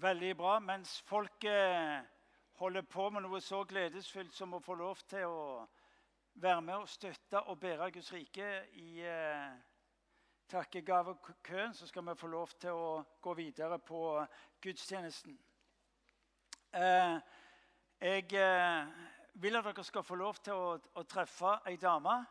[0.00, 0.58] Veldig bra.
[0.58, 1.98] Mens folk eh,
[2.56, 5.42] holder på med noe så gledesfylt som å få lov til å
[6.40, 8.46] være med og støtte og bære Guds rike
[8.80, 9.50] i eh,
[10.48, 12.88] takkegavekøen, så skal vi få lov til å
[13.20, 14.00] gå videre på
[14.64, 15.36] gudstjenesten.
[16.80, 17.20] Eh,
[18.00, 18.96] jeg eh,
[19.44, 22.22] vil at dere skal få lov til å, å treffe ei dame.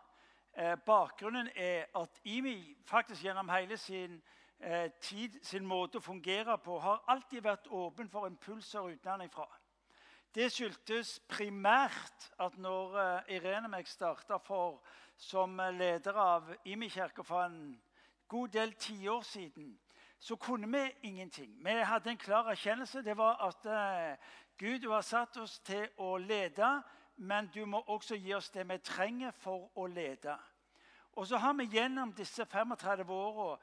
[0.90, 4.18] Bakgrunnen er at IMI faktisk gjennom hele sin
[4.60, 9.48] eh, tid, sin måte å fungere på, har alltid vært åpen for impulser utenfra.
[10.36, 14.40] Det skyldtes primært at når eh, Irene jeg starta
[15.18, 17.80] som leder av IMI kirke for en
[18.28, 19.80] god del tiår siden,
[20.20, 21.66] så kunne vi ingenting.
[21.66, 23.02] Vi hadde en klar erkjennelse.
[23.02, 24.18] Det var at eh,
[24.58, 26.82] Gud du har satt oss til å lede,
[27.16, 30.36] men du må også gi oss det vi trenger for å lede.
[31.16, 33.58] Og så har vi gjennom disse 35 åra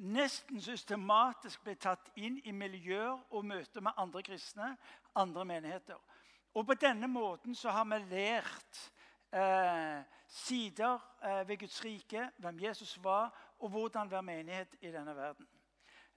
[0.00, 4.72] nesten systematisk ble tatt inn i miljøer og møter med andre kristne,
[5.14, 6.00] andre menigheter.
[6.54, 8.80] Og på denne måten så har vi lært
[9.32, 15.16] eh, sider eh, ved Guds rike, hvem Jesus var, og hvordan være menighet i denne
[15.16, 15.46] verden.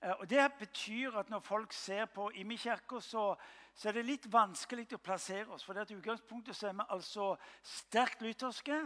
[0.02, 3.36] Eh, og Det betyr at når folk ser på Imi-kirka, så,
[3.74, 5.64] så, er det litt vanskelig å plassere oss.
[5.64, 8.80] For i utgangspunktet så er vi altså sterkt lutherske.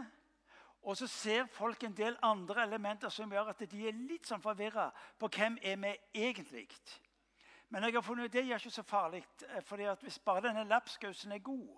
[0.82, 4.42] Og så ser folk en del andre elementer som gjør at de er litt sånn
[4.42, 6.68] forvirra på hvem er vi egentlig
[7.68, 9.24] Men jeg har funnet ut det er ikke så farlig.
[9.48, 11.76] Eh, fordi at hvis bare denne lapskausen er god,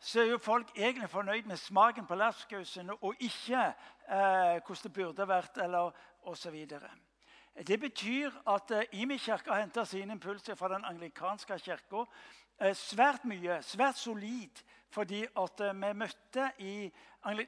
[0.00, 3.64] så er jo folk egentlig fornøyd med smaken på lapskausen og ikke
[4.08, 5.90] eh, hvordan det burde vært, eller
[6.22, 6.66] osv.
[7.66, 12.04] Det betyr at eh, Imi kirke har henta sine impulser fra den anglikanske kirka.
[12.60, 16.72] Eh, svært mye, svært solid, fordi at eh, vi møtte i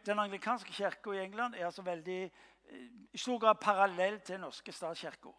[0.07, 2.21] den anglikanske kirka i England er altså veldig,
[2.71, 5.35] eh, i stor grad parallell til den norske statskirka.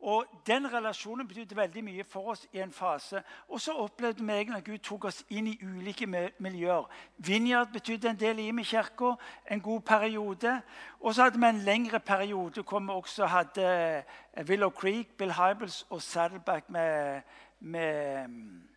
[0.00, 3.22] Og Den relasjonen betydde veldig mye for oss i en fase.
[3.48, 6.06] Og så opplevde vi egentlig at Gud tok oss inn i ulike
[6.38, 6.88] miljøer.
[7.16, 9.14] Vinjard betydde en del i med kirka
[9.50, 10.60] en god periode.
[11.00, 14.04] Og så hadde vi en lengre periode hvor vi også hadde
[14.48, 17.22] Willow Creek, Bill Hybels og Saddleback med,
[17.64, 18.68] med mm,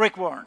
[0.00, 0.46] Rick Warren.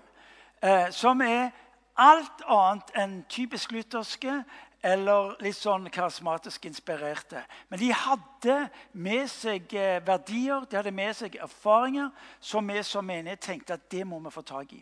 [0.63, 1.49] Eh, som er
[1.97, 4.41] alt annet enn typisk lutherske
[4.81, 7.43] eller litt sånn karismatisk inspirerte.
[7.69, 8.57] Men de hadde
[8.93, 12.09] med seg eh, verdier, de hadde med seg erfaringer
[12.39, 14.81] som vi som menighet tenkte at det må vi få tak i.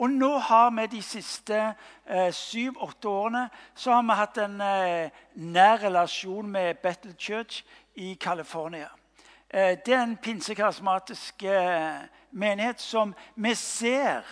[0.00, 5.20] Og nå har vi de siste eh, syv-åtte årene så har vi hatt en eh,
[5.36, 7.62] nær relasjon med Battle Church
[7.94, 8.88] i California.
[9.54, 11.94] Eh, det er en pinsekarismatisk eh,
[12.30, 14.22] menighet som vi ser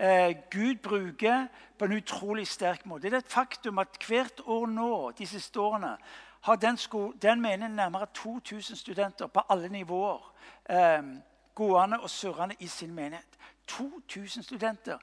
[0.00, 1.46] eh, Gud bruker
[1.78, 3.02] på en utrolig sterk måte.
[3.02, 5.96] Det er et faktum at hvert år nå, de siste årene
[6.40, 10.32] har den, sko, den menigheten nærmere 2000 studenter på alle nivåer
[11.54, 13.38] gående og surrende i sin menighet.
[13.66, 14.98] 2000 studenter.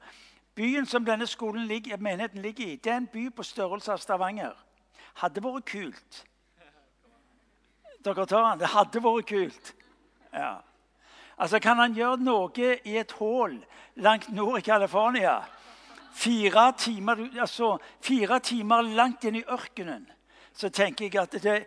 [0.54, 1.26] Byen som denne
[1.66, 4.64] ligger, menigheten ligger i, det er en by på størrelse av Stavanger.
[5.14, 6.24] Hadde vært kult.
[8.04, 8.60] Dere tar den?
[8.60, 9.74] Det hadde vært kult.
[10.32, 10.54] Ja.
[11.38, 13.56] Altså, Kan han gjøre noe i et hull
[13.96, 15.40] langt nord i California?
[16.14, 20.06] Fire timer, altså, fire timer langt inn i ørkenen.
[20.54, 21.64] Så tenker jeg at det,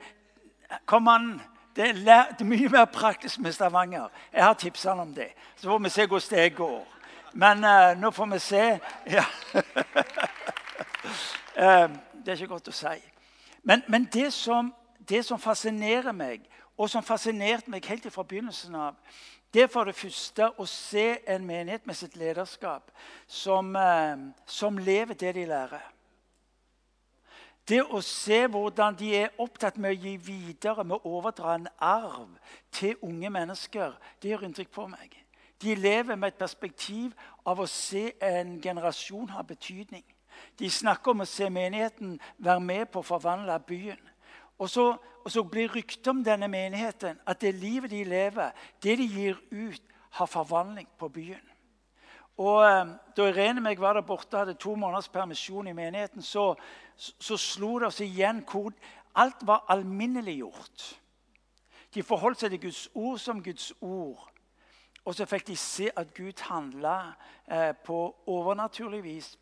[0.85, 1.41] kom an,
[1.75, 4.07] det, er, det er mye mer praktisk med Stavanger.
[4.33, 5.33] Jeg har tipsa han om det.
[5.55, 6.85] Så får vi se hvordan det går.
[7.33, 8.63] Men uh, nå får vi se.
[9.11, 9.25] Ja.
[11.59, 11.91] uh,
[12.23, 12.95] det er ikke godt å si.
[13.63, 14.71] Men, men det, som,
[15.09, 16.45] det, som, fascinerer meg,
[16.77, 18.95] og som fascinerte meg helt fra begynnelsen av,
[19.53, 22.91] det er for det første å se en menighet med sitt lederskap
[23.27, 25.93] som, eh, som lever det de lærer.
[27.67, 31.67] Det å se hvordan de er opptatt med å gi videre, med å overdra en
[31.79, 32.29] arv
[32.71, 35.17] til unge mennesker, det gjør inntrykk på meg.
[35.61, 37.11] De lever med et perspektiv
[37.45, 40.03] av å se en generasjon ha betydning.
[40.59, 43.99] De snakker om å se menigheten være med på å forvandle byen.
[44.57, 44.87] Og så,
[45.23, 48.51] og så blir ryktet om denne menigheten at det livet de lever,
[48.83, 49.81] det de gir ut,
[50.17, 51.43] har forvandling på byen.
[52.37, 56.53] Og eh, Da Irene meg var der borte hadde to måneders permisjon i menigheten, så,
[56.95, 58.73] så slo det oss igjen hvor
[59.17, 60.87] alt var alminneliggjort.
[61.93, 64.27] De forholdt seg til Guds ord som Guds ord.
[65.07, 67.13] Og så fikk de se at Gud handla
[67.47, 69.37] eh, på overnaturlig vis,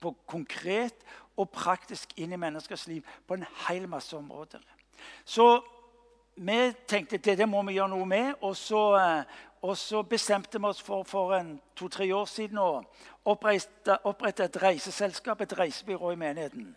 [0.00, 1.04] på konkret
[1.38, 4.62] og praktisk inn i menneskers liv på en hel masse områder.
[5.24, 5.60] Så
[6.38, 8.34] vi tenkte at det må vi gjøre noe med.
[8.42, 9.24] Og så, eh,
[9.62, 11.34] og så bestemte vi oss for, for
[11.76, 12.82] to-tre år siden å
[13.24, 16.76] opprette, et reiseselskap, et reisebyrå i menigheten.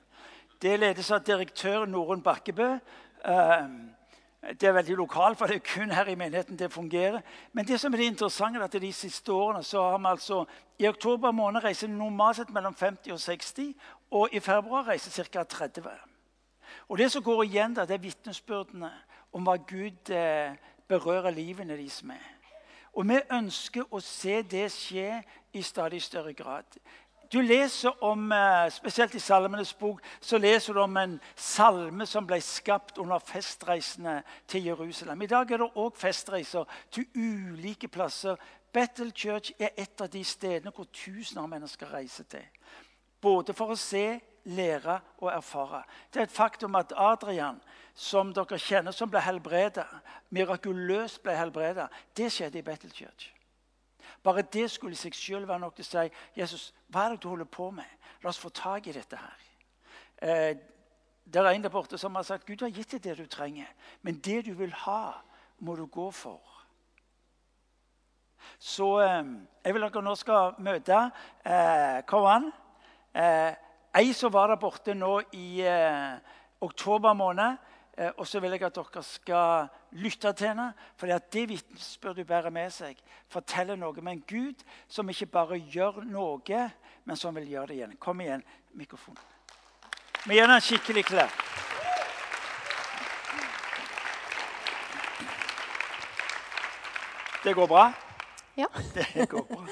[0.61, 2.69] Det ledes av direktør Norunn Bakkebø.
[3.25, 3.67] Eh,
[4.41, 7.21] Det er veldig lokalt, for det er kun her i menigheten det fungerer.
[7.53, 10.45] Men det som er det interessante er at de siste årene så har vi altså
[10.79, 13.73] I oktober måned reiser normalt sett mellom 50 og 60,
[14.11, 15.43] og i februar reiser ca.
[15.43, 15.83] 30.
[16.89, 18.91] Og Det som går igjen, da, det er vitnesbyrdene
[19.31, 20.55] om hva Gud eh,
[20.87, 22.25] berører livene de som er.
[22.93, 25.21] Og vi ønsker å se det skje
[25.53, 26.65] i stadig større grad.
[27.31, 32.27] Du leser om, eh, Spesielt i Salmenes bok så leser du om en salme som
[32.27, 35.21] ble skapt under festreisene til Jerusalem.
[35.21, 38.35] I dag er det òg festreiser til ulike plasser.
[38.73, 42.45] Bethel Church er et av de stedene hvor tusener av mennesker reiser til.
[43.21, 45.83] Både for å se, lære og erfare.
[46.13, 47.61] Det er et faktum at Adrian,
[47.93, 49.85] som dere kjenner, som ble helbredet,
[50.29, 51.87] mirakuløst ble helbredet,
[52.17, 53.31] det skjedde i Bethel Church.
[54.23, 57.23] Bare det skulle i seg selv være nok til å si Jesus, hva er det
[57.23, 57.87] du holder på med?
[58.21, 59.47] La oss få tak i dette her.
[60.21, 60.53] Eh,
[61.25, 63.69] det er en der borte som har sagt Gud har gitt deg det du trenger,
[64.01, 65.21] men det du vil ha,
[65.59, 66.41] må du gå for.
[68.59, 69.33] Så eh,
[69.65, 70.97] jeg vil dere nå skal møte
[71.45, 72.51] eh, Kom an.
[73.13, 73.53] Eh,
[73.97, 76.17] ei som var der borte nå i eh,
[76.61, 77.57] oktober måned.
[78.01, 79.67] Eh, og så vil jeg at dere skal
[80.01, 80.71] lytte til henne.
[80.97, 82.97] For det vitnesbyrdet bærer med seg,
[83.29, 86.63] forteller noe med en Gud som ikke bare gjør noe,
[87.05, 87.97] men som vil gjøre det igjen.
[88.01, 88.43] Kom igjen,
[88.73, 89.21] mikrofonen.
[90.25, 91.33] Vi gir henne en skikkelig klær.
[97.41, 97.87] Det går bra?
[98.57, 98.67] Ja.
[99.13, 99.63] Det går bra.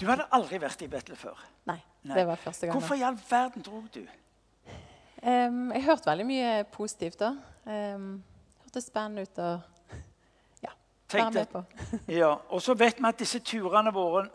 [0.00, 1.38] Du hadde aldri vært i Betle før?
[1.70, 2.16] Nei, Nei.
[2.18, 2.76] det var første gang.
[2.76, 4.02] Hvorfor i all verden dro du?
[5.24, 7.20] Um, jeg hørte veldig mye positivt.
[7.20, 7.30] da.
[7.64, 8.18] Um,
[8.60, 9.52] hørtes spennende ut å
[10.60, 10.74] ja,
[11.14, 11.62] være med på.
[12.20, 14.26] ja, Og så vet vi at disse turene våre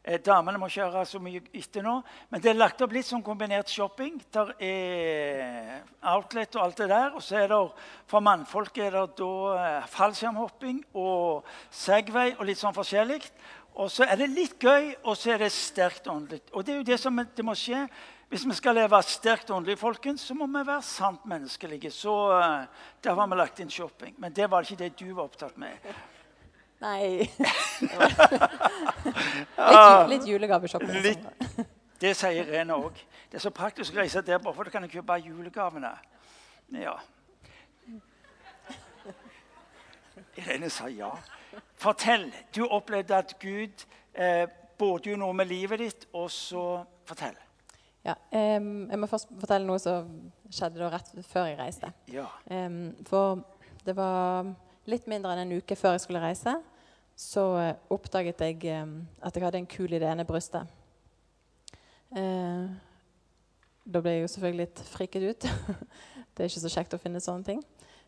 [0.00, 1.98] eh, Damene må kjøre så mye etter nå.
[2.30, 4.16] Men det er lagt opp litt sånn kombinert shopping.
[4.32, 7.12] Der er outlet og alt det der.
[7.12, 7.60] Og så er det
[8.08, 9.30] for mannfolk er det da
[9.60, 13.20] eh, fallskjermhopping og Segway og litt sånn forskjellig.
[13.76, 16.46] Og så er det litt gøy, og så er det sterkt åndelig.
[16.56, 17.82] Og det er jo det som det må skje.
[18.28, 21.90] Hvis vi skal leve sterkt åndelig, folkens, så må vi være sant menneskelige.
[21.94, 22.66] Så uh,
[23.04, 24.14] Der har vi lagt inn shopping.
[24.18, 25.70] Men det var ikke det du var opptatt med.
[26.84, 27.24] Nei
[29.56, 30.98] Litt, litt julegaveshopping.
[31.06, 31.22] Litt,
[32.02, 32.98] det sier Irene òg.
[33.30, 35.94] Det er så praktisk å reise der, bare for du kan kjøpe julegavene.
[36.76, 36.98] Ja.
[40.36, 41.14] Irene sa ja.
[41.80, 42.28] Fortell.
[42.52, 44.44] Du opplevde at Gud eh,
[44.76, 47.38] både gjorde noe med livet ditt, og så fortell.
[48.06, 48.14] Ja,
[48.60, 50.06] um, jeg må først fortelle noe som
[50.52, 51.90] skjedde rett før jeg reiste.
[52.12, 52.28] Ja.
[52.46, 53.42] Um, for
[53.86, 54.52] det var
[54.86, 56.54] litt mindre enn en uke før jeg skulle reise,
[57.18, 60.70] så uh, oppdaget jeg um, at jeg hadde en kul i det ene brystet.
[62.14, 62.70] Uh,
[63.86, 65.48] da ble jeg jo selvfølgelig litt friket ut.
[66.36, 67.64] det er ikke så kjekt å finne sånne ting.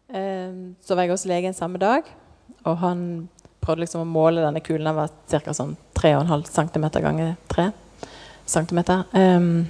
[0.09, 2.07] Så var jeg hos legen samme dag,
[2.65, 3.01] og han
[3.61, 4.89] prøvde liksom å måle denne kulen.
[4.89, 5.53] Den var ca.
[5.53, 7.67] Sånn 3,5 cm ganger 3
[8.49, 8.81] cm.
[9.13, 9.67] Um,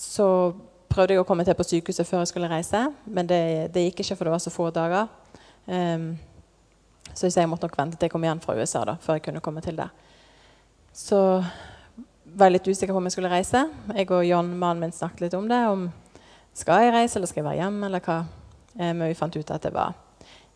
[0.00, 0.26] så
[0.90, 3.42] prøvde jeg å komme til på sykehuset før jeg skulle reise, men det,
[3.74, 5.10] det gikk ikke, for det var så få dager.
[5.68, 6.14] Um,
[7.14, 9.42] så jeg måtte nok vente til jeg kom igjen fra USA da, før jeg kunne
[9.44, 9.88] komme til det.
[10.96, 11.20] Så
[12.24, 13.64] var jeg litt usikker på om jeg skulle reise.
[13.94, 15.60] Jeg og John, mannen min, snakket litt om det.
[15.68, 15.88] Om
[16.56, 18.18] skal jeg reise, eller skal jeg være hjemme, eller hva.
[18.78, 19.96] Eh, men vi fant ut at det var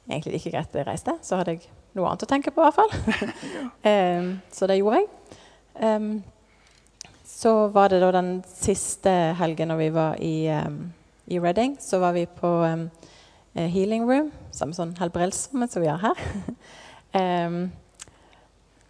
[0.09, 1.17] egentlig ikke greit at jeg reiste.
[1.23, 2.95] Så hadde jeg noe annet å tenke på, i hvert fall.
[3.93, 5.11] um, så det gjorde jeg.
[5.75, 6.15] Um,
[7.35, 10.79] så var det da den siste helgen når vi var i, um,
[11.27, 12.87] i Reading, så var vi på um,
[13.55, 16.23] healing room, samme sånn helbredelsesrommet som vi har her.
[17.49, 17.59] um,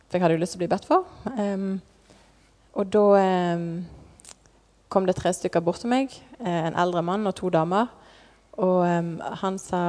[0.06, 1.08] for jeg hadde jo lyst til å bli bedt for.
[2.74, 3.04] og da
[4.94, 7.88] kom det tre stykker bort til meg, eh, en eldre mann og to damer.
[8.62, 8.86] Og
[9.40, 9.80] han, sa,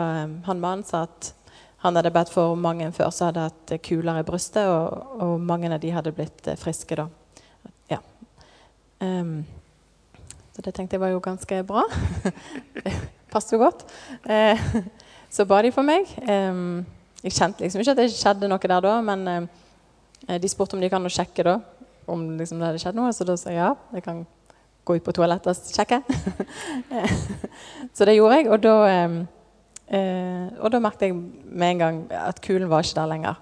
[0.48, 1.34] han mannen sa at
[1.86, 5.70] han hadde bedt for mange før som hadde hatt kuler i brystet, og, og mange
[5.70, 7.06] av de hadde blitt eh, friske da.
[9.02, 9.46] Um,
[10.56, 11.84] så det tenkte jeg var jo ganske bra.
[12.76, 12.94] det
[13.34, 13.84] Passet jo godt.
[14.24, 14.56] Uh,
[15.30, 16.08] så ba de for meg.
[16.24, 16.86] Um,
[17.26, 20.84] jeg kjente liksom ikke at det skjedde noe der da, men uh, de spurte om
[20.84, 21.58] de kan sjekke da,
[22.08, 23.12] om liksom, det hadde skjedd noe.
[23.12, 24.24] Så da sa jeg ja, jeg kan
[24.86, 26.00] gå ut på toalettet og sjekke.
[27.96, 28.76] så det gjorde jeg, og da,
[29.06, 29.18] um,
[29.90, 33.42] uh, og da merket jeg med en gang at kulen var ikke der lenger.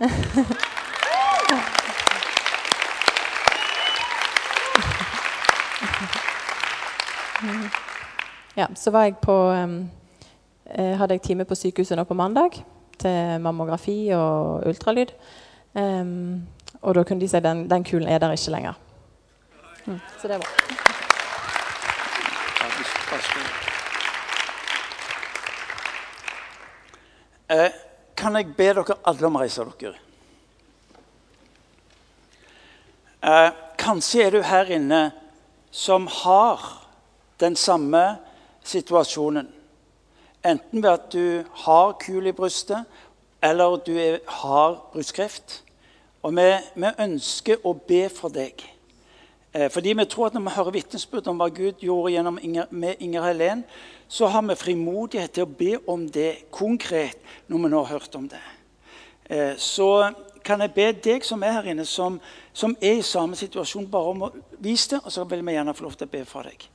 [8.56, 9.90] Ja, så var jeg på um,
[10.76, 12.58] hadde jeg time på sykehuset nå på mandag
[13.00, 15.14] til mammografi og ultralyd.
[15.72, 16.42] Um,
[16.82, 18.76] og da kunne de si at den, den kulen er der ikke lenger.
[19.86, 20.48] Mm, så det var
[27.52, 27.72] Eh,
[28.16, 29.98] kan jeg be dere alle om å reise dere?
[33.22, 35.02] Eh, kanskje er du her inne
[35.70, 36.81] som har
[37.42, 38.02] den samme
[38.64, 39.48] situasjonen.
[40.44, 42.84] Enten ved at du har kul i brystet,
[43.42, 45.62] eller du er, har brystkreft.
[46.22, 48.62] Og vi, vi, ønsker å be for deg.
[49.52, 52.70] Eh, fordi vi tror at når vi hører vitnesbyrd om hva Gud gjorde gjennom Inger,
[52.70, 53.64] med Inger Helen,
[54.08, 57.18] så har vi frimodighet til å be om det konkret
[57.48, 58.42] når vi nå har hørt om det.
[59.26, 60.12] Eh, så
[60.44, 62.20] kan jeg be deg som er her inne, som,
[62.52, 64.30] som er i samme situasjon, bare om å
[64.62, 66.66] vise det, og så vil vi gjerne få lov til å be for deg.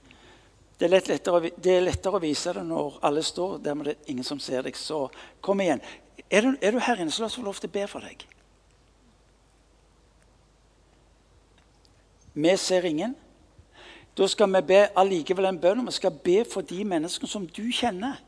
[0.77, 4.11] Det er, lettere, det er lettere å vise det når alle står der det er
[4.13, 4.75] ingen som ser deg.
[4.77, 5.07] Så
[5.41, 5.81] kom igjen.
[6.29, 8.05] Er du, er du her inne, så la oss få lov til å be for
[8.05, 8.25] deg.
[12.37, 13.15] Vi ser ingen.
[14.17, 17.63] Da skal vi be allikevel en bønn, vi skal be for de menneskene som du
[17.73, 18.21] kjenner.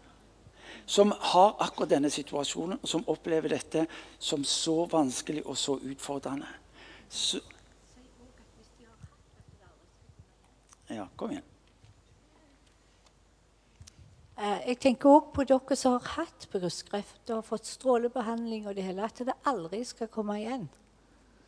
[0.89, 3.86] Som har akkurat denne situasjonen, og som opplever dette
[4.18, 6.50] som så vanskelig og så utfordrende.
[7.10, 7.41] Så
[10.89, 11.49] ja, kom igjen.
[14.39, 18.86] Eh, jeg tenker òg på dere som har hatt brystkreft og fått strålebehandling og det
[18.88, 20.69] hele, at det aldri skal komme igjen.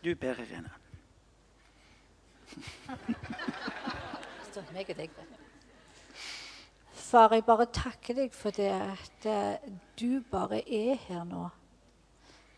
[0.04, 0.74] Du ber, Irene.
[4.74, 5.14] meg og deg.
[6.92, 11.46] Far, jeg bare takker deg for det at uh, du bare er her nå.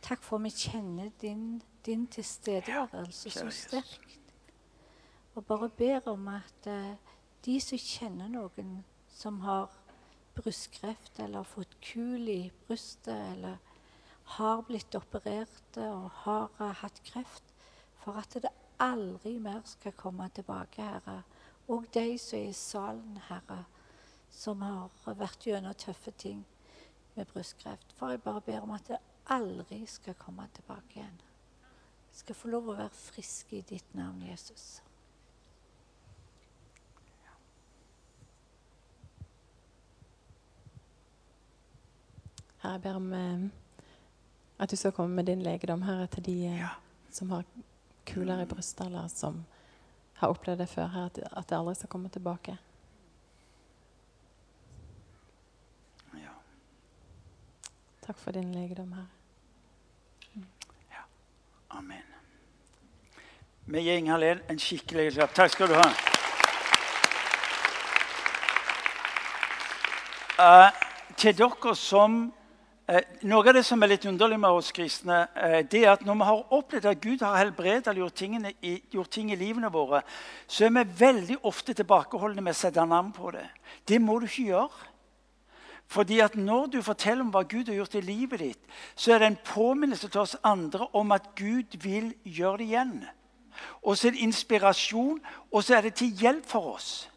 [0.02, 4.34] Takk for at vi kjenner din, din tilstedeværelse så sterkt.
[5.36, 6.98] Og bare ber om at uh,
[7.46, 8.80] de som kjenner noen
[9.14, 9.70] som har
[10.36, 13.58] brystkreft eller fått kul i brystet eller
[14.38, 17.54] har blitt operert og har uh, hatt kreft,
[18.04, 21.22] for at det aldri mer skal komme tilbake, Herre
[21.68, 23.64] og de som er i salen, Herre,
[24.32, 26.44] som har vært gjennom tøffe ting
[27.16, 27.94] med brystkreft.
[27.96, 29.00] For jeg bare ber om at det
[29.32, 31.22] aldri skal komme tilbake igjen.
[32.12, 34.83] Jeg skal få lov å være frisk i ditt navn, Jesus.
[42.64, 43.40] Herre, jeg ber om eh,
[44.64, 46.70] at du skal komme med din legedom, Herre, til de eh, ja.
[47.12, 47.44] som har
[48.08, 49.42] kuler i brystet, eller som
[50.22, 52.56] har opplevd det før her, at det aldri skal komme tilbake.
[56.16, 56.32] Ja.
[58.06, 59.10] Takk for din legedom her.
[60.36, 60.46] Mm.
[60.92, 61.04] Ja.
[61.70, 62.14] Amen.
[63.66, 65.36] Vi gir Ingalill en skikkelig klapp.
[65.36, 65.90] Takk skal du ha.
[70.40, 70.72] Uh,
[71.20, 72.32] til dere som
[73.24, 76.18] noe av det som er litt underlig med oss kristne, eh, det er at når
[76.20, 78.22] vi har opplevd at Gud har helbredet eller gjort,
[78.62, 80.02] i, gjort, ting i livene våre,
[80.48, 83.46] så er vi veldig ofte tilbakeholdne med å sette navn på det.
[83.88, 84.90] Det må du ikke gjøre.
[85.88, 88.60] Fordi at Når du forteller om hva Gud har gjort i livet ditt,
[88.96, 93.06] så er det en påminnelse til oss andre om at Gud vil gjøre det igjen.
[93.84, 95.22] Og så er det inspirasjon,
[95.52, 97.10] og så er det til hjelp for oss.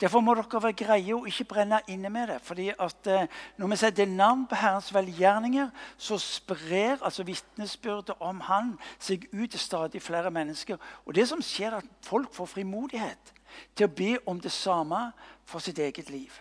[0.00, 2.40] Derfor må dere være greie og ikke brenne inne med det.
[2.42, 8.40] fordi at eh, Når vi setter navn på Herrens velgjerninger, så sprer altså vitnesbyrdet om
[8.40, 10.76] Han seg ut til stadig flere mennesker.
[11.06, 13.34] Og det som skjer, er at folk får frimodighet
[13.76, 15.12] til å be om det samme
[15.44, 16.32] for sitt eget liv.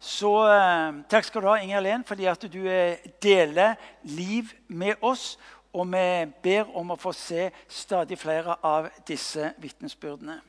[0.00, 4.94] Så eh, takk skal du ha, Inger Len, fordi at du eh, deler liv med
[5.00, 5.38] oss.
[5.72, 6.06] Og vi
[6.42, 10.40] ber om å få se stadig flere av disse vitnesbyrdene.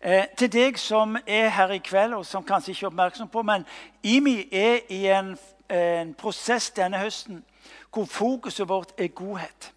[0.00, 3.42] Eh, til deg som er her i kveld, og som kanskje ikke er oppmerksom på
[3.42, 3.66] Men
[4.02, 5.38] IMI er i en,
[5.70, 7.44] en prosess denne høsten
[7.92, 9.72] hvor fokuset vårt er godhet.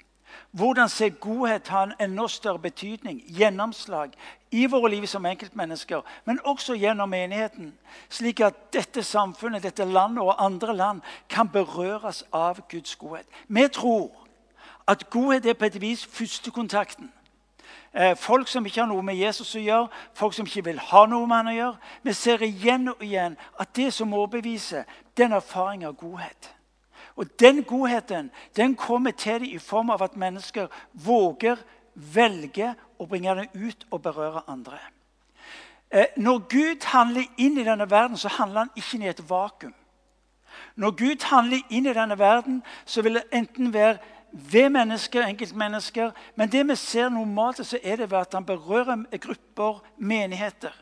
[0.52, 4.10] Hvordan ser godhet ha en enda større betydning, gjennomslag,
[4.52, 7.74] i våre liv som enkeltmennesker, men også gjennom menigheten,
[8.10, 13.26] slik at dette samfunnet, dette landet og andre land kan berøres av Guds godhet.
[13.48, 14.12] Vi tror
[14.88, 17.12] at godhet er på et vis førstekontakten
[18.18, 21.26] folk som ikke har noe med Jesus å gjøre, folk som ikke vil ha noe
[21.28, 21.90] med han å gjøre.
[22.04, 24.86] Vi ser igjen og igjen at det som overbeviser,
[25.18, 26.52] den erfaring av godhet.
[27.20, 31.58] Og Den godheten den kommer til dem i form av at mennesker våger,
[31.96, 34.80] velge å bringe den ut og berøre andre.
[35.92, 39.30] Eh, når Gud handler inn i denne verden, så handler han ikke inn i et
[39.30, 39.74] vakuum.
[40.76, 43.98] Når Gud handler inn i denne verden, så vil det enten være
[44.32, 46.12] ved mennesker, enkeltmennesker.
[46.36, 50.76] Men det vi ser normalt, så er det ved at han berører grupper, menigheter.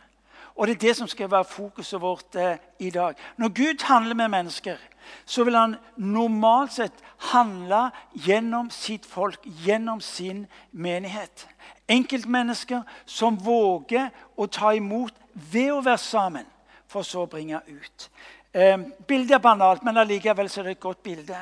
[0.58, 3.14] Og det er det som skal være fokuset vårt eh, i dag.
[3.38, 4.78] Når Gud handler med mennesker,
[5.26, 11.48] så vil han normalt sett handle gjennom sitt folk, gjennom sin menighet.
[11.88, 16.50] Enkeltmennesker som våger å ta imot ved å være sammen,
[16.88, 18.10] for så å bringe ut.
[18.54, 18.78] Eh,
[19.08, 21.38] bildet er banalt, men allikevel er det et godt bilde.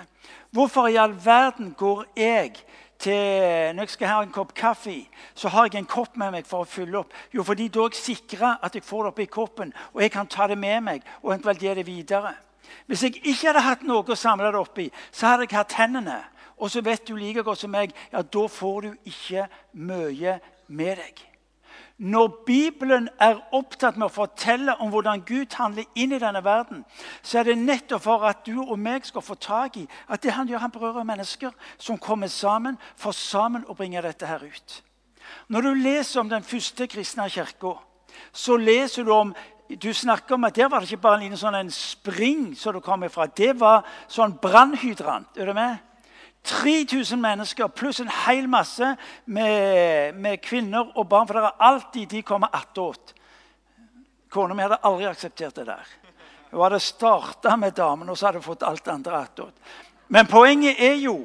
[0.55, 2.53] Hvorfor i all verden går jeg
[2.99, 4.93] til, når jeg skal ha en kopp kaffe,
[5.35, 7.11] så har jeg en kopp med meg for å fylle opp?
[7.35, 10.31] Jo, fordi da er jeg sikra at jeg får det oppi koppen, og jeg kan
[10.31, 12.31] ta det med meg og eventuelt gi det videre.
[12.87, 16.21] Hvis jeg ikke hadde hatt noe å samle det oppi, så hadde jeg hatt hendene.
[16.55, 20.39] Og så vet du like godt som meg ja, da får du ikke mye
[20.71, 21.25] med deg.
[21.97, 26.81] Når Bibelen er opptatt med å fortelle om hvordan Gud handler inn i denne verden,
[27.23, 30.33] så er det nettopp for at du og meg skal få tak i at det
[30.35, 34.81] han gjør, han berører mennesker som kommer sammen for sammen å bringe dette her ut.
[35.47, 37.77] Når du leser om den første kristne kirka,
[38.35, 39.31] så leser du om
[39.69, 42.73] du snakker om at Der var det ikke bare en liten sånn en spring som
[42.73, 43.25] du kom ifra.
[43.25, 45.37] Det var sånn brannhydrant.
[45.37, 45.79] Er du med?
[46.45, 51.27] 3000 mennesker pluss en hel masse med, med, kvinner og barn.
[51.27, 53.15] For det er alltid de kommer attåt.
[54.29, 55.95] Kona mi hadde aldri akseptert det der.
[56.51, 59.73] Hun hadde starta med damene, og så hadde hun fått alt andre attåt.
[60.07, 61.17] Men poenget er jo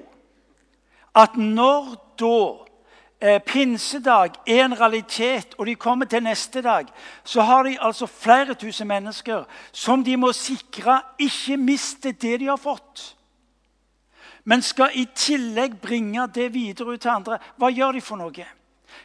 [1.15, 2.35] at når da
[3.21, 6.89] eh, pinsedag er en realitet, og de kommer til neste dag,
[7.25, 12.49] så har de altså flere tusen mennesker som de må sikre ikke mister det de
[12.49, 13.20] har fått
[14.44, 17.38] men skal i tillegg bringe det videre ut til andre.
[17.56, 18.47] Hva gjør de for noe?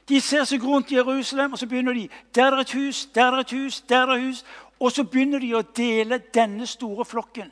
[0.09, 3.33] De ser seg rundt i Jerusalem, og så begynner de der er et hus, der
[3.33, 4.45] er et hus, der er et hus.
[4.79, 7.51] Og så begynner de å dele denne store flokken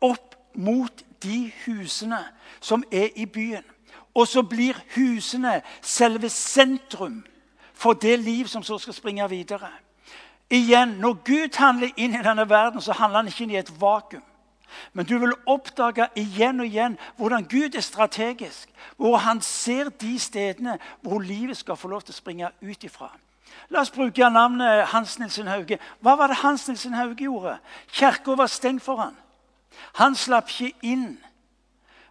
[0.00, 2.22] opp mot de husene
[2.60, 3.64] som er i byen.
[4.14, 7.22] Og så blir husene selve sentrum
[7.74, 9.70] for det liv som så skal springe videre.
[10.50, 13.80] Igjen, Når Gud handler inn i denne verden, så handler han ikke inn i et
[13.80, 14.22] vakuum.
[14.92, 18.68] Men du vil oppdage igjen og igjen hvordan Gud er strategisk.
[18.96, 23.10] Hvor han ser de stedene hvor livet skal få lov til å springe ut ifra.
[23.70, 25.78] La oss bruke navnet Hans Nilsen Hauge.
[26.02, 27.58] Hva var det Hans Nilsen Hauge gjorde?
[27.92, 29.16] Kirka var stengt for han.
[29.98, 31.18] Han slapp ikke inn.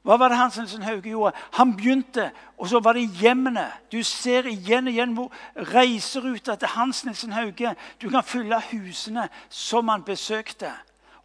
[0.07, 1.35] Hva var det Hans Nilsen Hauge gjorde?
[1.57, 3.67] Han begynte, og så var det hjemmene.
[3.91, 5.33] Du ser igjen og igjen hvor
[5.73, 10.71] reiseruta til Hans Nilsen Hauge Du kan fylle husene som han besøkte.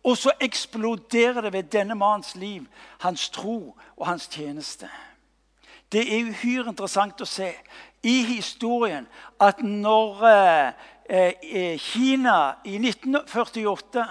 [0.04, 2.66] Og så eksploderer det ved denne mannens liv,
[3.00, 4.88] hans tro og hans tjeneste.
[5.92, 7.52] Det er uhyre interessant å se
[8.02, 9.06] i historien
[9.40, 10.72] at når eh,
[11.08, 14.06] eh Kina i 1948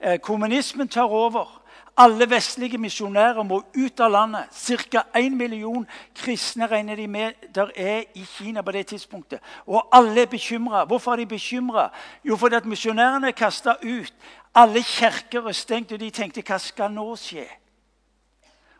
[0.00, 1.61] eh, Kommunismen tar over.
[1.96, 4.48] Alle vestlige misjonærer må ut av landet.
[4.52, 5.02] Ca.
[5.18, 9.40] 1 million kristne regner de med der er i Kina på det tidspunktet.
[9.66, 10.84] Og alle er bekymra.
[10.84, 11.90] Hvorfor er de bekymra?
[12.24, 14.14] Jo, fordi at misjonærene er kasta ut.
[14.54, 17.44] Alle kirker er stengt, og de tenkte hva skal nå skje?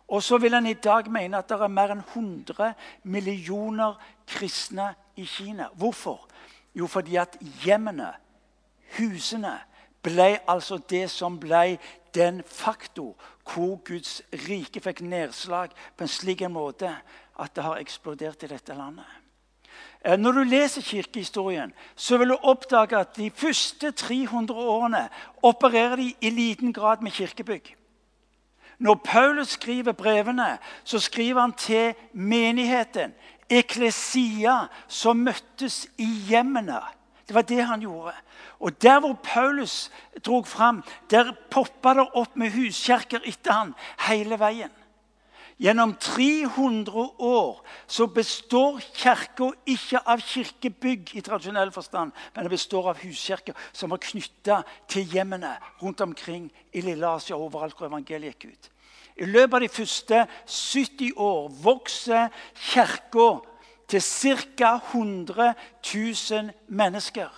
[0.09, 2.73] Og så vil en i dag mene at det er mer enn 100
[3.05, 5.69] millioner kristne i Kina.
[5.77, 6.29] Hvorfor?
[6.75, 8.09] Jo, fordi at hjemmene,
[8.99, 9.59] husene,
[10.03, 11.79] ble altså det som ble
[12.15, 13.17] den faktor
[13.53, 16.93] hvor Guds rike fikk nedslag på en slik måte
[17.41, 19.09] at det har eksplodert i dette landet.
[20.05, 25.09] Eh, når du leser kirkehistorien, så vil du oppdage at de første 300 årene
[25.43, 27.77] opererer de i liten grad med kirkebygg.
[28.79, 33.15] Når Paulus skriver brevene, så skriver han til menigheten,
[33.51, 36.81] eklesia, som møttes i hjemmene.
[37.29, 38.13] Det var det han gjorde.
[38.63, 39.91] Og Der hvor Paulus
[40.27, 43.75] drog fram, der poppa det opp med huskjerker etter han
[44.07, 44.71] hele veien.
[45.59, 52.89] Gjennom 300 år så består kirka ikke av kirkebygg i tradisjonell forstand, men det består
[52.91, 58.39] av huskirker som var knytta til hjemmene rundt omkring i Lille Asia overalt hvor evangeliet
[58.39, 58.71] gikk ut.
[59.23, 62.31] I løpet av de første 70 år vokser
[62.73, 63.31] kirka
[63.91, 64.77] til ca.
[64.95, 67.31] 100 000 mennesker.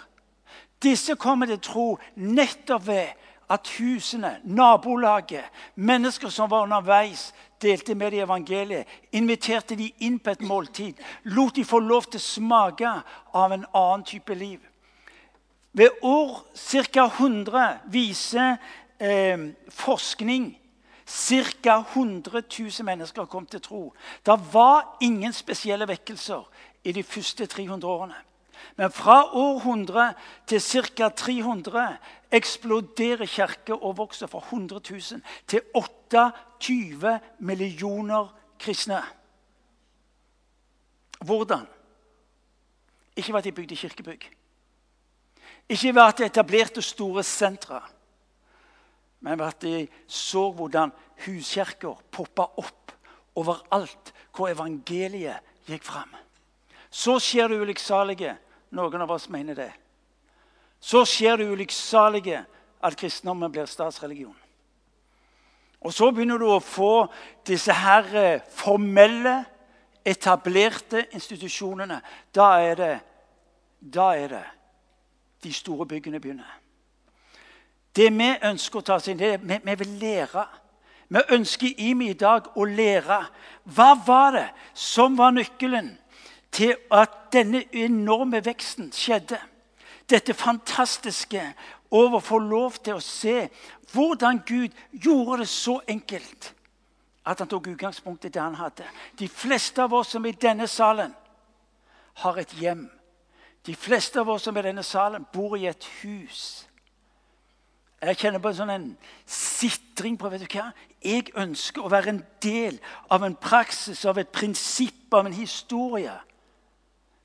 [0.84, 3.06] Disse kommer til tro nettopp ved
[3.50, 5.44] at husene, nabolaget,
[5.74, 11.56] mennesker som var underveis, delte med dem evangeliet, inviterte de inn på et måltid, lot
[11.56, 12.92] de få lov til å smake
[13.34, 14.60] av en annen type liv.
[15.72, 17.06] Ved år ca.
[17.06, 18.56] 100 viser
[18.98, 20.52] eh, forskning
[21.04, 21.84] Ca.
[21.94, 23.92] 100 000 mennesker kom til tro.
[24.26, 26.46] Det var ingen spesielle vekkelser
[26.84, 28.14] i de første 300 årene.
[28.76, 30.14] Men fra århundre
[30.46, 31.08] til ca.
[31.08, 31.96] 300
[32.34, 39.02] eksploderer kirker og vokser fra 100 000 til 28 millioner kristne.
[41.24, 41.66] Hvordan?
[43.16, 44.30] Ikke ved at de bygde kirkebygg.
[45.68, 47.80] Ikke ved at de etablerte store sentre.
[49.20, 50.92] Men ved at de så hvordan
[51.24, 52.92] huskirker poppa opp
[53.34, 56.10] overalt hvor evangeliet gikk fram.
[56.90, 58.36] Så skjer det ulykksalige
[58.74, 59.72] noen av oss mener det.
[60.80, 62.42] Så skjer det ulykksalige
[62.84, 64.36] at kristendommen blir statsreligion.
[65.84, 67.06] Og så begynner du å få
[67.46, 69.42] disse her eh, formelle,
[70.04, 72.00] etablerte institusjonene.
[72.32, 72.94] Da er det,
[73.80, 74.44] da er det
[75.44, 76.60] de store byggene begynner.
[77.96, 80.46] Det vi ønsker å ta oss inn, er vi, vi vil lære.
[81.08, 83.20] Vi ønsker i meg i dag å lære.
[83.76, 85.92] Hva var det som var nøkkelen
[86.54, 89.40] til at denne enorme veksten skjedde?
[90.10, 91.42] Dette fantastiske
[91.90, 93.48] over å få lov til å se
[93.94, 96.52] hvordan Gud gjorde det så enkelt
[97.24, 98.84] at han tok utgangspunkt i det han hadde.
[99.18, 101.14] De fleste av oss som er i denne salen,
[102.22, 102.84] har et hjem.
[103.66, 106.66] De fleste av oss som er i denne salen, bor i et hus.
[108.04, 108.90] Jeg kjenner på en sånn
[109.24, 110.68] sitring på vet du hva?
[111.00, 112.76] Jeg ønsker å være en del
[113.12, 116.12] av en praksis, av et prinsipp, av en historie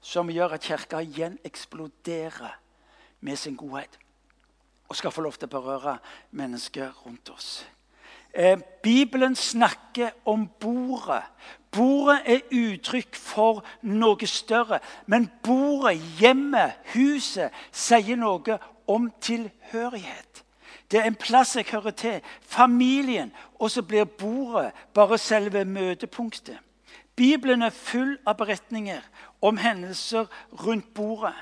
[0.02, 2.56] som gjør at Kirka igjen eksploderer
[3.22, 4.00] med sin godhet
[4.90, 5.98] og skal få lov til å berøre
[6.32, 7.66] mennesker rundt oss.
[8.34, 11.24] Eh, Bibelen snakker om bordet.
[11.72, 14.80] Bordet er uttrykk for noe større.
[15.06, 18.58] Men bordet, hjemmet, huset, sier noe
[18.88, 20.44] om tilhørighet.
[20.92, 22.22] Det er en plass jeg hører til.
[22.42, 23.34] Familien.
[23.60, 26.58] Og så blir bordet bare selve møtepunktet.
[27.16, 29.02] Bibelen er full av beretninger
[29.42, 31.34] om hendelser rundt bordet.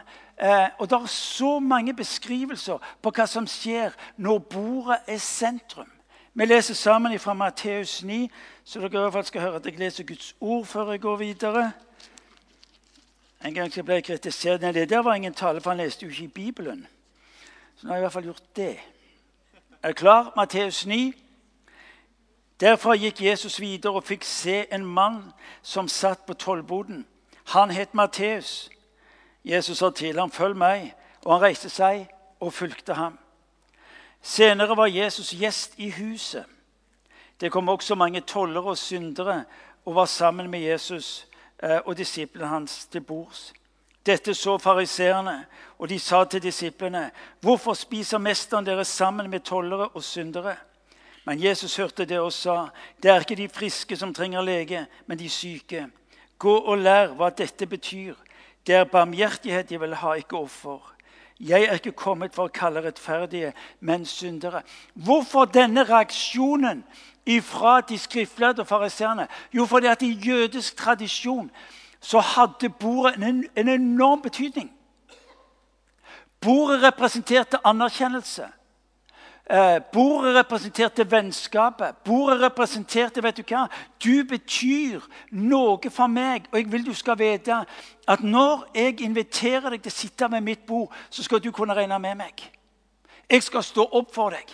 [0.41, 5.89] Eh, og det er så mange beskrivelser på hva som skjer når bordet er sentrum.
[6.33, 8.29] Vi leser sammen fra Matteus 9,
[8.63, 11.15] så dere i hvert fall skal høre at jeg leser Guds ord før jeg går
[11.15, 11.71] videre.
[13.45, 14.62] En gang så ble jeg kritisert.
[14.62, 16.88] Nei, det der var ingen tale, for han leste jo ikke i Bibelen.
[17.75, 18.79] Så nå har jeg i hvert fall gjort det.
[19.83, 20.33] Er du klar?
[20.36, 21.13] Matteus 9.
[22.60, 25.21] Derfra gikk Jesus videre og fikk se en mann
[25.62, 27.05] som satt på tollboden.
[27.47, 28.69] Han het Matteus.
[29.45, 30.93] Jesus sa til ham, 'Følg meg.'
[31.25, 32.07] Og han reiste seg
[32.39, 33.19] og fulgte ham.
[34.21, 36.45] Senere var Jesus gjest i huset.
[37.41, 39.43] Det kom også mange tollere og syndere
[39.86, 41.27] og var sammen med Jesus
[41.63, 43.53] eh, og disiplene hans til bords.
[44.05, 45.45] Dette så fariseerne,
[45.79, 50.55] og de sa til disiplene.: Hvorfor spiser mesteren deres sammen med tollere og syndere?
[51.25, 52.67] Men Jesus hørte det og sa,
[53.03, 55.88] det er ikke de friske som trenger lege, men de syke.
[56.39, 58.15] Gå og lær hva dette betyr.
[58.67, 60.93] Det er barmhjertighet jeg vil ha, ikke offer.
[61.39, 64.63] Jeg er ikke kommet for å kalle rettferdige, men syndere.
[64.93, 66.84] Hvorfor denne reaksjonen
[67.43, 69.28] fra de skriftlærde og fariseerne?
[69.54, 71.52] Jo, fordi at i jødisk tradisjon
[72.02, 74.71] så hadde bordet en, en enorm betydning.
[76.41, 78.47] Bordet representerte anerkjennelse.
[79.49, 81.95] Eh, bordet representerte vennskapet.
[82.03, 83.67] Bordet representerte vet Du hva?
[84.03, 87.62] Du betyr noe for meg, og jeg vil du skal vite
[88.07, 91.75] at når jeg inviterer deg til å sitte ved mitt bord, så skal du kunne
[91.75, 92.43] regne med meg.
[93.29, 94.51] Jeg skal stå opp for deg.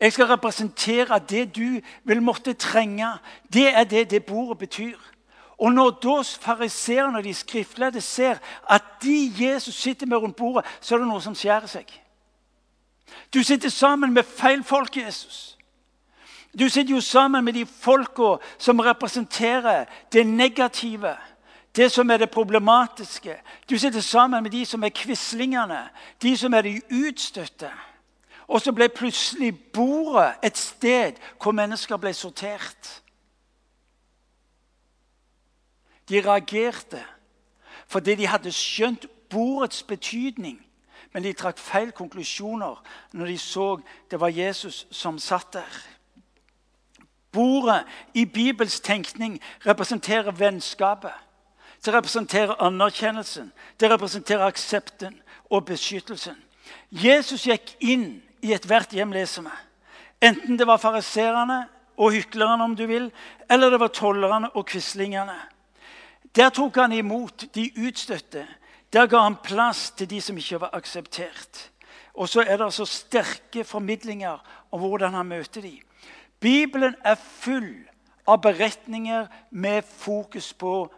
[0.00, 3.06] Jeg skal representere det du vil måtte trenge.
[3.54, 4.98] Det er det det bordet betyr.
[5.62, 10.66] Og når da fariseerne og de skriftlærde ser at de Jesus sitter med rundt bordet,
[10.80, 12.02] så er det noe som skjærer seg.
[13.34, 15.58] Du sitter sammen med feil folk, Jesus.
[16.58, 21.16] Du sitter jo sammen med de folka som representerer det negative,
[21.76, 23.36] det som er det problematiske.
[23.70, 25.88] Du sitter sammen med de som er quislingene,
[26.22, 27.70] de som er de utstøtte.
[28.48, 33.02] Og så ble plutselig bordet et sted hvor mennesker ble sortert.
[36.08, 37.00] De reagerte
[37.92, 40.60] fordi de hadde skjønt bordets betydning.
[41.12, 42.78] Men de trakk feil konklusjoner
[43.12, 43.66] når de så
[44.10, 45.80] det var Jesus som satt der.
[47.32, 51.12] Bordet i Bibels tenkning representerer vennskapet.
[51.84, 55.16] Det representerer anerkjennelsen, det representerer aksepten
[55.50, 56.36] og beskyttelsen.
[56.90, 59.54] Jesus gikk inn i ethvert hjem, leser vi.
[60.22, 61.64] Enten det var fariserene
[61.96, 63.10] og hyklerne, om du vil,
[63.50, 65.36] eller det var tollerne og quislingene.
[66.36, 68.46] Der tok han imot de utstøtte,
[68.92, 71.70] der ga han plass til de som ikke var akseptert.
[72.14, 74.38] Og så er det så sterke formidlinger
[74.70, 75.80] om hvordan han møter dem.
[76.40, 77.88] Bibelen er full
[78.26, 80.92] av beretninger med fokus på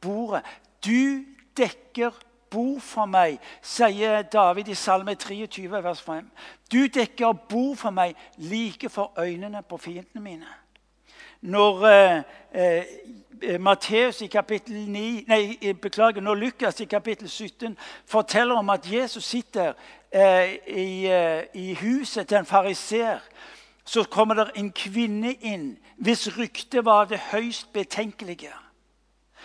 [0.00, 0.42] bordet.
[0.84, 1.24] Du
[1.56, 2.10] dekker
[2.50, 6.28] bord for meg, sier David i Salme 23, vers 5.
[6.72, 10.48] Du dekker bord for meg like for øynene på fiendene mine.
[11.46, 12.22] Når eh,
[13.42, 18.70] eh, Matteus i kapittel 9, nei, eh, beklager, når Lukas i kapittel 17 forteller om
[18.70, 19.72] at Jesus sitter
[20.10, 21.06] eh, i,
[21.54, 23.22] i, huset til en fariser,
[23.84, 28.52] så kommer det en kvinne inn hvis ryktet var det høyst betenkelige.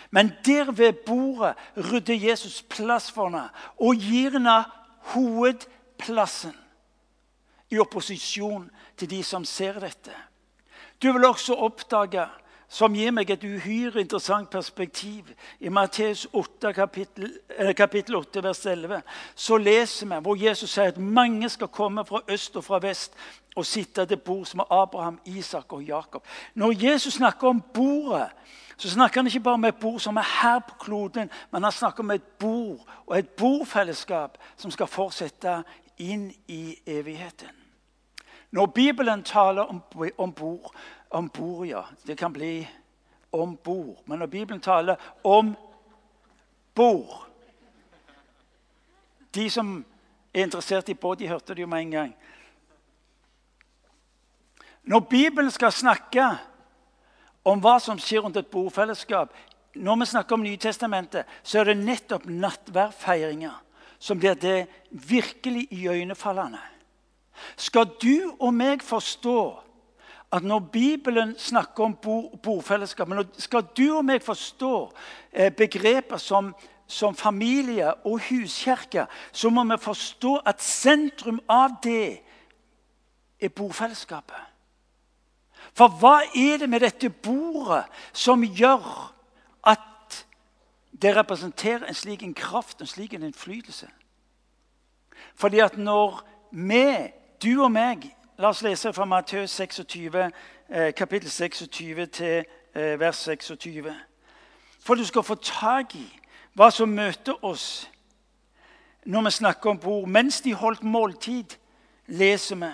[0.10, 3.46] Men der ved bordet rydder Jesus plass for henne
[3.78, 4.64] og gir henne
[5.14, 6.58] hovedplassen.
[7.72, 10.12] i opposisjon til de som ser dette.
[11.02, 12.28] Du vil også oppdage,
[12.72, 18.66] som gir meg et uhyre interessant perspektiv I Matteus 8, kapittel, eh, kapittel 8, vers
[18.66, 19.02] 11
[19.36, 23.18] så leser vi hvor Jesus sier at mange skal komme fra øst og fra vest
[23.56, 26.24] og sitte til bords med Abraham, Isak og Jakob.
[26.56, 28.30] Når Jesus snakker om bordet,
[28.78, 31.72] så snakker han ikke bare om et bord som er her på kloden, men han
[31.72, 35.64] snakker om et bord og et bordfellesskap som skal fortsette
[35.98, 37.61] inn i evigheten.
[38.52, 40.76] Når Bibelen taler om, bord,
[41.10, 42.68] om bord, ja, det kan bli
[43.32, 44.04] om bord.
[44.06, 45.56] Men når Bibelen taler om
[46.76, 47.28] bord
[49.34, 49.86] De som
[50.34, 52.16] er interessert i båt, de hørte det jo med en gang.
[54.84, 56.26] Når Bibelen skal snakke
[57.48, 59.32] om hva som skjer rundt et bordfellesskap
[59.76, 63.56] Når vi snakker om Nytestamentet, så er det nettopp nattverdfeiringer
[64.02, 66.60] som blir det virkelig iøynefallende.
[67.58, 69.41] Skal du og meg forstå
[70.32, 71.95] at når Bibelen snakker om
[72.43, 74.75] bordfellesskap, skal du og meg forstå
[75.34, 76.54] eh, begreper som,
[76.88, 82.21] som familie og huskirke, så må vi forstå at sentrum av det
[83.41, 84.47] er bordfellesskapet.
[85.73, 88.88] For hva er det med dette bordet som gjør
[89.67, 90.23] at
[90.91, 93.88] det representerer en slik en kraft, en slik en innflytelse?
[95.36, 97.12] Fordi at når vi,
[97.43, 98.10] du og meg
[98.41, 100.32] La oss lese fra Matteus 26,
[100.69, 103.86] eh, kapittel 26 til eh, vers 26.
[104.82, 106.08] For du skal få tak i
[106.58, 107.89] hva som møter oss
[109.06, 110.08] når vi snakker om bord.
[110.10, 111.54] Mens de holdt måltid,
[112.08, 112.71] leser vi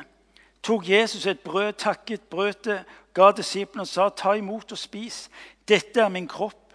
[0.64, 5.30] tok Jesus et brød, takket brødet, ga disiplene og sa, 'Ta imot og spis.
[5.68, 6.74] Dette er min kropp.'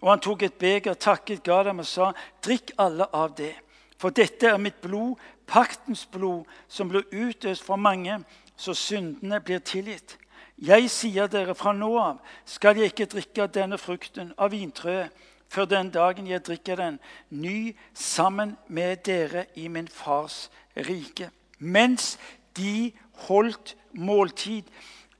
[0.00, 3.54] Og han tok et beger, takket, ga dem og sa, 'Drikk alle av det.'
[3.98, 5.16] For dette er mitt blod,
[5.50, 8.20] paktens blod, som blir utøst for mange,
[8.56, 10.16] så syndene blir tilgitt.
[10.60, 15.66] Jeg sier dere, fra nå av skal jeg ikke drikke denne frukten av vintreet før
[15.66, 16.98] den dagen jeg drikker den
[17.30, 21.30] ny sammen med dere i min fars rike.
[21.58, 22.18] Mens
[22.56, 22.92] de
[23.26, 24.62] holdt måltid.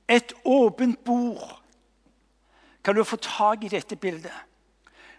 [0.07, 1.61] Et åpent bord.
[2.83, 4.33] Kan du få tak i dette bildet?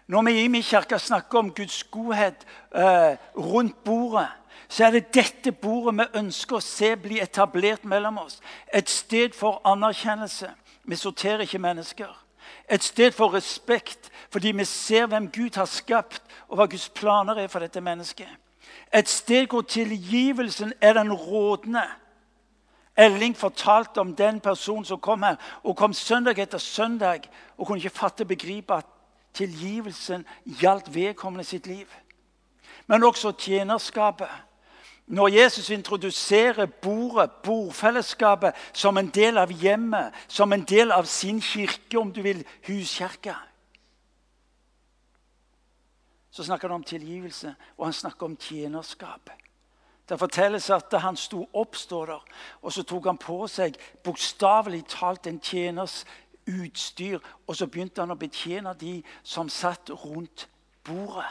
[0.07, 2.45] Når vi i min kirke snakker om Guds godhet
[2.75, 4.27] eh, rundt bordet,
[4.73, 8.39] så er det dette bordet vi ønsker å se bli etablert mellom oss.
[8.73, 10.47] Et sted for anerkjennelse.
[10.89, 12.09] Vi sorterer ikke mennesker.
[12.65, 17.37] Et sted for respekt, fordi vi ser hvem Gud har skapt, og hva Guds planer
[17.43, 18.31] er for dette mennesket.
[18.89, 21.83] Et sted hvor tilgivelsen er den rådende.
[22.97, 27.77] Elling fortalte om den personen som kom her, og kom søndag etter søndag og kunne
[27.77, 28.89] ikke fatte begripe at
[29.37, 30.25] tilgivelsen
[30.61, 31.85] gjaldt vedkommende sitt liv.
[32.87, 34.33] Men også tjenerskapet.
[35.07, 41.41] Når Jesus introduserer bordet, bordfellesskapet, som en del av hjemmet, som en del av sin
[41.41, 43.35] kirke, om du vil, huskirke
[46.31, 49.29] Så snakker han om tilgivelse, og han snakker om tjenerskap.
[50.09, 52.23] Det fortelles at da han sto opp, står der,
[52.61, 56.05] og så tok han på seg bokstavelig talt en tjeners
[56.49, 57.19] utstyr.
[57.47, 60.47] Og så begynte han å betjene de som satt rundt
[60.83, 61.29] bordet.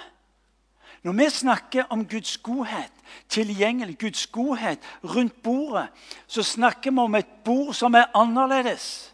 [1.03, 2.93] Når vi snakker om Guds godhet,
[3.29, 5.89] tilgjengelig Guds godhet rundt bordet,
[6.27, 9.13] så snakker vi om et bord som er annerledes.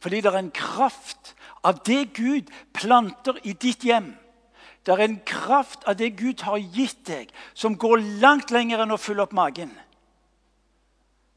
[0.00, 4.14] Fordi det er en kraft av det Gud planter i ditt hjem
[4.86, 8.94] det er en kraft av det Gud har gitt deg, som går langt lenger enn
[8.94, 9.70] å fylle opp magen.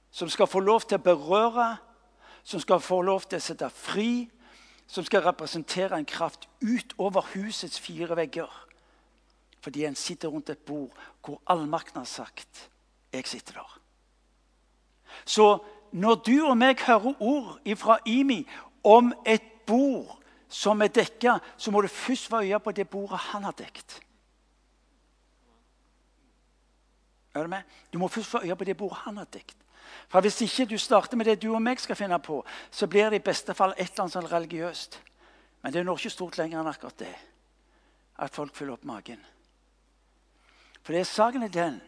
[0.10, 1.75] Som skal få lov til å berøre,
[2.43, 4.25] som skal få lov til å sette fri.
[4.88, 8.49] Som skal representere en kraft utover husets fire vegger.
[9.65, 10.91] Fordi en sitter rundt et bord
[11.25, 12.69] hvor allmakten har sagt
[13.13, 13.80] 'Jeg sitter der'.
[15.25, 18.47] Så når du og meg hører ord fra Imi
[18.84, 23.17] om et bord som er dekka, så må du først få øye på det bordet
[23.17, 24.01] han har dekt.
[27.34, 27.62] Er du med?
[27.93, 29.58] Du må først få øye på det bordet han har dekt.
[30.08, 33.10] For Hvis ikke du starter med det du og meg skal finne på, så blir
[33.10, 35.01] det i beste fall et eller annet sånn religiøst.
[35.62, 37.15] Men det når ikke stort lenger enn akkurat det.
[38.19, 39.25] At folk fyller opp magen.
[40.86, 41.82] For det er saken er den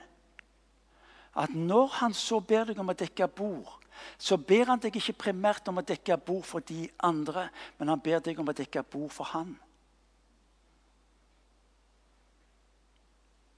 [1.38, 3.76] at når han så ber deg om å dekke bord,
[4.18, 7.44] så ber han deg ikke primært om å dekke bord for de andre,
[7.78, 9.52] men han ber deg om å dekke bord for han.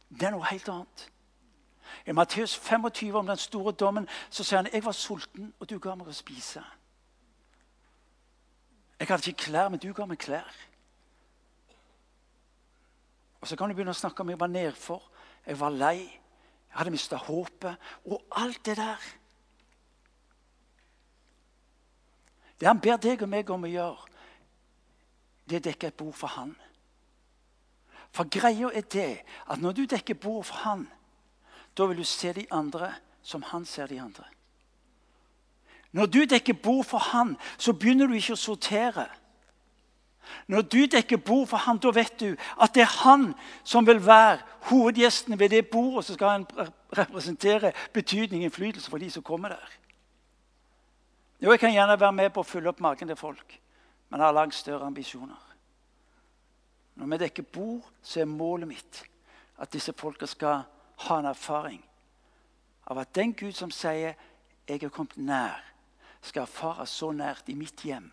[0.09, 1.05] Det er noe helt annet.
[2.05, 5.77] I Matteus 25 om den store dommen så sier han jeg var sulten, og du
[5.79, 6.63] ga meg å spise.
[8.99, 10.51] Jeg hadde ikke klær, men du ga meg klær.
[13.39, 14.99] Og Så kan du begynne å snakke om jeg var nedfor,
[15.45, 16.19] jeg var lei,
[16.69, 17.77] Jeg hadde mista håpet.
[18.05, 18.97] Og alt det der.
[22.59, 24.09] Det han ber deg og meg om å gjøre,
[25.49, 26.51] det er å dekke et bord for han.
[28.11, 30.87] For greia er det at når du dekker bord for han,
[31.77, 32.91] da vil du se de andre
[33.23, 34.25] som han ser de andre.
[35.91, 39.07] Når du dekker bord for han, så begynner du ikke å sortere.
[40.47, 44.01] Når du dekker bord for han, da vet du at det er han som vil
[44.05, 44.39] være
[44.69, 46.45] hovedgjesten ved det bordet, som skal
[46.97, 49.75] representere betydning og innflytelse for de som kommer der.
[51.41, 53.59] Jo, jeg kan gjerne være med på å fylle opp magen til folk,
[54.09, 55.39] men har langt større ambisjoner.
[56.99, 59.03] Når vi dekker bord, så er målet mitt
[59.59, 60.65] at disse folka skal
[61.05, 61.79] ha en erfaring
[62.89, 64.15] av at den Gud som sier
[64.67, 65.63] 'jeg er kommet nær',
[66.21, 68.11] skal erfares så nært i mitt hjem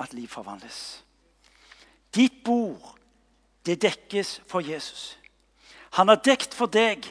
[0.00, 1.04] at liv forvandles.
[2.14, 2.98] Ditt bord,
[3.66, 5.18] det dekkes for Jesus.
[5.94, 7.06] Han har dekt for deg,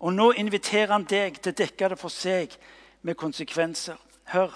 [0.00, 2.54] og nå inviterer han deg til å dekke det for seg
[3.02, 3.98] med konsekvenser.
[4.32, 4.52] Hør.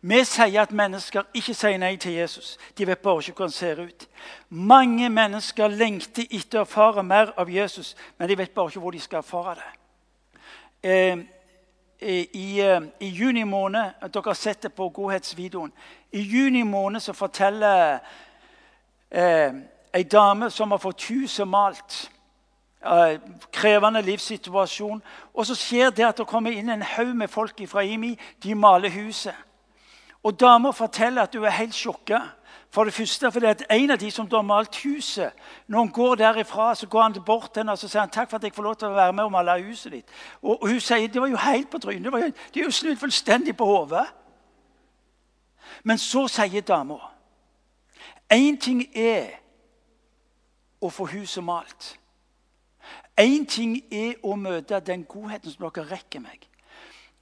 [0.00, 2.56] Vi sier at mennesker ikke sier nei til Jesus.
[2.78, 4.06] De vet bare ikke hvordan han ser ut.
[4.48, 8.94] Mange mennesker lengter etter å erfare mer av Jesus, men de vet bare ikke hvor
[8.94, 9.72] de skal erfare det.
[10.82, 11.18] Eh,
[12.00, 15.72] i, eh, I, juni måned Dere har sett det på godhetsvideoen.
[16.12, 17.98] I juni måned så forteller
[19.10, 19.52] eh,
[19.94, 22.10] ei dame som har fått huset malt
[22.84, 23.18] eh,
[23.52, 25.02] Krevende livssituasjon.
[25.34, 28.18] Og så skjer det at det kommer inn en haug med folk fra IMI.
[28.42, 29.34] De maler huset.
[30.22, 32.20] Og dama forteller at hun er helt sjokka.
[32.70, 35.32] For det første fordi at en av de som har malt huset
[35.66, 38.30] Når han går derifra, så går han bort til henne og så sier han, takk
[38.30, 40.08] for at jeg får lov til å være med og male huset ditt.
[40.42, 42.34] Og, hun sier det var jo helt på trynet.
[42.54, 44.06] Det er jo snudd fullstendig på hodet.
[45.84, 46.98] Men så sier dama
[48.32, 49.38] Én ting er
[50.80, 51.94] å få huset malt.
[53.18, 56.44] Én ting er å møte den godheten som dere rekker meg.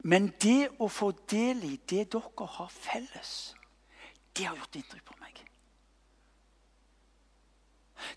[0.03, 3.55] Men det å få del i det dere har felles,
[4.37, 5.43] det har gjort inntrykk på meg.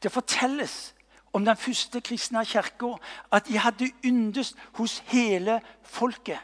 [0.03, 0.93] Det fortelles
[1.33, 2.95] om den første kristne kirka
[3.31, 6.39] at de hadde yndest hos hele folket.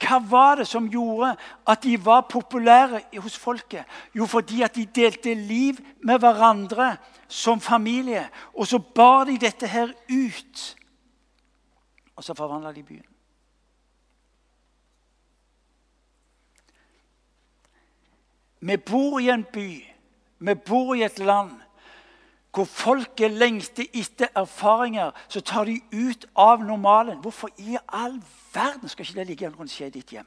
[0.00, 1.34] Hva var det som gjorde
[1.68, 3.84] at de var populære hos folket?
[4.16, 6.94] Jo, fordi at de delte liv med hverandre
[7.28, 8.24] som familie.
[8.54, 10.76] Og så bar de dette her ut.
[12.16, 13.09] Og så forvandla de byen.
[18.60, 19.70] Vi bor i en by,
[20.38, 21.56] vi bor i et land
[22.50, 25.10] hvor folket lengter etter erfaringer.
[25.28, 27.20] Så tar de ut av normalen.
[27.22, 28.22] Hvorfor i all
[28.54, 30.26] verden skal ikke det ligge rundt skje i ditt hjem?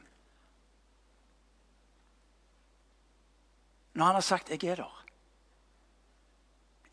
[3.94, 5.04] Når han har sagt 'jeg er der'.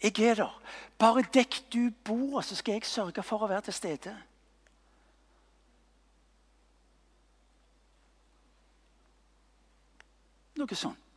[0.03, 0.61] Jeg er der.
[0.99, 4.23] Bare dekk du bordet, så skal jeg sørge for å være til stede.
[10.57, 11.10] Noe sånt.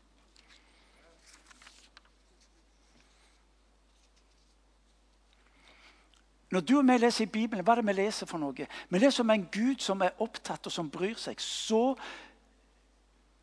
[6.53, 8.67] Når du og vi leser i Bibelen, hva er det vi leser for noe?
[8.89, 11.39] Vi leser om en Gud som er opptatt og som bryr seg.
[11.41, 11.95] Så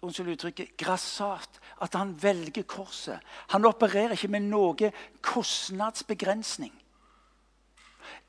[0.01, 3.19] unnskyld uttrykket, grassat at han velger korset.
[3.51, 4.93] Han opererer ikke med noe
[5.27, 6.73] kostnadsbegrensning.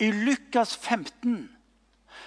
[0.01, 1.45] I Lukas 15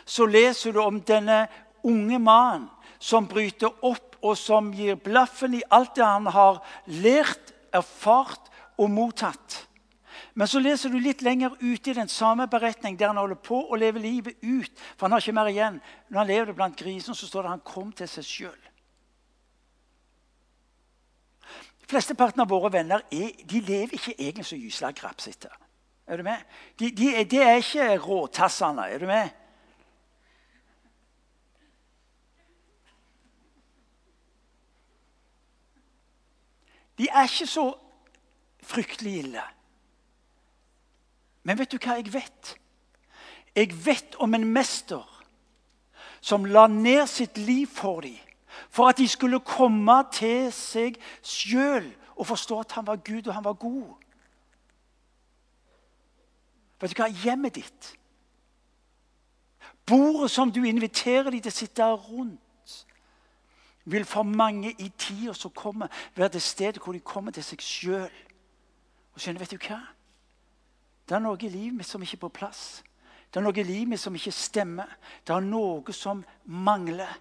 [0.06, 1.44] så leser du om denne
[1.84, 2.70] unge mannen
[3.02, 8.46] som bryter opp, og som gir blaffen i alt det han har lært, erfart
[8.80, 9.58] og mottatt.
[10.34, 13.60] Men så leser du litt lenger ute i den samme beretning der han holder på
[13.70, 14.72] å leve livet ut.
[14.96, 15.76] For han har ikke mer igjen.
[16.10, 18.64] Når han lever blant grisene, så står det at han kom til seg sjøl.
[21.86, 25.52] Flesteparten av våre venner er, de lever ikke egentlig så gysla grapsete.
[26.06, 26.42] Er du med?
[26.80, 28.88] De, de, de er ikke råtassene.
[28.90, 29.30] Er du med?
[36.98, 37.68] De er ikke så
[38.62, 39.44] fryktelig ille.
[41.44, 42.54] Men vet du hva jeg vet?
[43.54, 45.04] Jeg vet om en mester
[46.24, 48.16] som la ned sitt liv for dem.
[48.70, 51.86] For at de skulle komme til seg sjøl
[52.16, 53.92] og forstå at han var Gud, og han var god.
[56.80, 57.08] Vet du hva?
[57.08, 57.90] Hjemmet ditt,
[59.86, 62.40] bordet som du inviterer dem til å sitte rundt,
[63.84, 67.60] vil for mange i tida som kommer, være det stedet hvor de kommer til seg
[67.60, 68.22] sjøl.
[69.14, 69.80] Og skjønner, vet du hva?
[71.08, 72.82] Det er noe i livet mitt som ikke er på plass.
[73.28, 74.90] Det er noe i livet mitt som ikke stemmer.
[75.26, 77.12] Det er noe som mangler.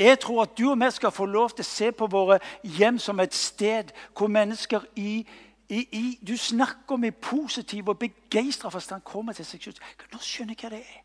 [0.00, 2.98] Jeg tror at du og vi skal få lov til å se på våre hjem
[2.98, 5.26] som et sted hvor mennesker i,
[5.68, 9.82] i, i, Du snakker om i positiv og begeistra forstand kommer til seg selv.
[10.12, 11.02] Nå skjønner jeg hva det er.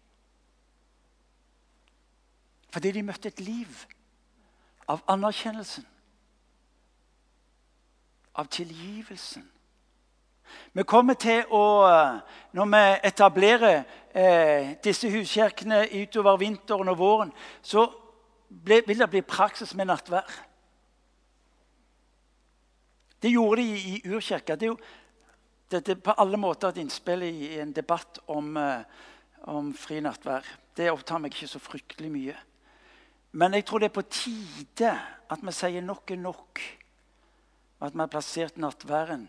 [2.71, 3.84] Fordi de møtte et liv
[4.88, 5.86] av anerkjennelsen.
[8.36, 9.43] Av tilgivelsen.
[10.74, 11.64] Vi kommer til å,
[12.51, 13.84] Når vi etablerer
[14.16, 17.32] eh, disse huskirkene utover vinteren og våren,
[17.62, 17.88] så
[18.49, 20.30] ble, vil det bli praksis med nattvær.
[23.22, 24.56] Det gjorde de i, i urkirka.
[24.56, 24.80] Det er jo
[25.72, 28.84] det, det på alle måter et innspill i, i en debatt om, eh,
[29.51, 30.45] om fri nattvær.
[30.76, 32.36] Det opptar meg ikke så fryktelig mye.
[33.36, 34.91] Men jeg tror det er på tide
[35.30, 36.62] at vi sier nok er nok.
[37.84, 39.26] At vi har plassert nattværen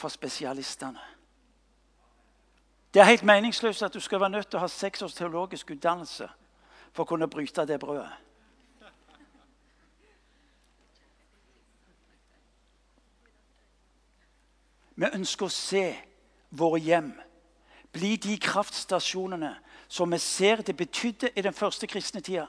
[0.00, 1.00] for spesialistene.
[2.94, 5.70] Det er helt meningsløst at du skal være nødt til å ha seks års teologisk
[5.70, 6.26] utdannelse
[6.90, 8.10] for å kunne bryte det brødet.
[14.96, 15.84] Vi ønsker å se
[16.50, 17.12] våre hjem
[17.92, 19.54] bli de kraftstasjonene
[19.88, 22.46] som vi ser det betydde i den første kristne tida.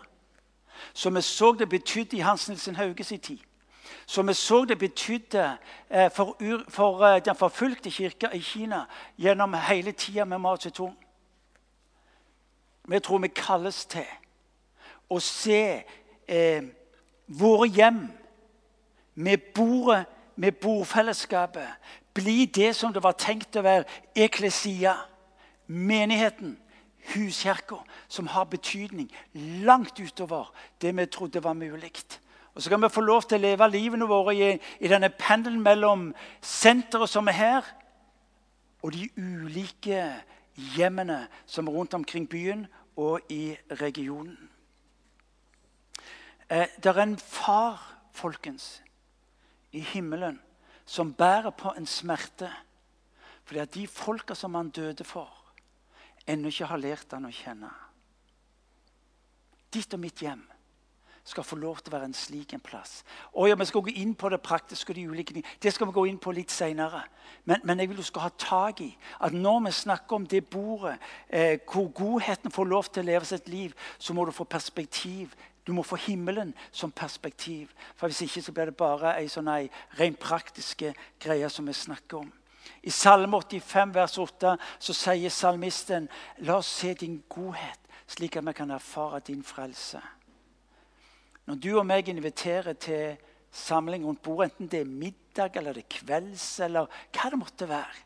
[0.93, 3.39] Som vi så det betydde i Hans Nilsen Hauges tid.
[4.11, 5.57] Som vi så det betydde
[5.89, 6.09] for,
[6.39, 8.81] for, for eh, den forfulgte kirka i Kina
[9.17, 10.97] gjennom hele tida med Mao Zedong.
[12.87, 14.09] Vi tror vi kalles til
[15.07, 15.61] å se
[16.27, 16.67] eh,
[17.27, 18.01] våre hjem
[19.15, 20.03] med bordet,
[20.35, 21.69] med bordfellesskapet,
[22.13, 24.97] bli det som det var tenkt å være eklesia,
[25.67, 26.57] menigheten,
[27.13, 27.79] huskirka,
[28.11, 29.07] som har betydning
[29.63, 30.51] langt utover
[30.81, 31.95] det vi trodde var mulig.
[32.55, 35.61] Og Så kan vi få lov til å leve livene våre i, i denne pendelen
[35.63, 36.09] mellom
[36.41, 37.69] senteret som er her,
[38.81, 40.03] og de ulike
[40.75, 42.65] hjemmene som er rundt omkring byen
[42.99, 44.49] og i regionen.
[46.49, 47.79] Eh, det er en far,
[48.11, 48.81] folkens,
[49.71, 50.41] i himmelen
[50.85, 52.51] som bærer på en smerte.
[53.43, 55.29] Fordi at de folka som han døde for,
[56.27, 57.71] ennå ikke har lært han å kjenne.
[59.71, 60.43] Ditt og mitt hjem
[61.23, 63.03] skal få lov til å være en slik en plass.
[63.33, 65.45] Og ja, Vi skal gå inn på det praktiske og de ulike ting.
[65.61, 67.03] Det skal vi gå inn på litt seinere.
[67.45, 70.45] Men, men, jeg vil du skal ha tak i at når vi snakker om det
[70.45, 70.97] bordet,
[71.29, 75.35] eh, hvor godheten får lov til å leve sitt liv, så må du få perspektiv
[75.65, 77.69] du må få himmelen som perspektiv.
[77.95, 79.69] For Hvis ikke så blir det bare ei sånn ei
[79.99, 82.31] rent praktiske greie som vi snakker om.
[82.83, 86.09] I Salme 85, vers 8 så sier salmisten
[86.45, 90.01] La oss se din godhet, slik at vi kan erfare din frelse.
[91.47, 93.17] Når du og meg inviterer til
[93.51, 97.69] samling rundt bordet, enten det er middag eller det er kvelds, eller hva det måtte
[97.69, 98.05] være,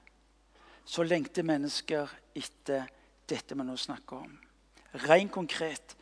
[0.86, 2.88] så lengter mennesker etter
[3.30, 4.34] dette vi nå snakker om.
[5.06, 5.96] Rent konkret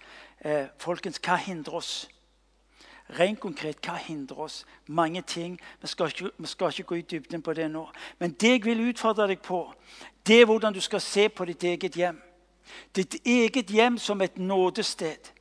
[0.43, 1.91] Eh, folkens, hva hindrer oss?
[3.15, 4.65] Rent konkret, hva hindrer oss?
[4.87, 5.55] Mange ting.
[5.81, 7.85] Vi skal, ikke, vi skal ikke gå i dybden på det nå.
[8.19, 9.65] Men det jeg vil utfordre deg på,
[10.27, 12.19] det er hvordan du skal se på ditt eget hjem.
[12.95, 15.31] Ditt eget hjem som et nådested.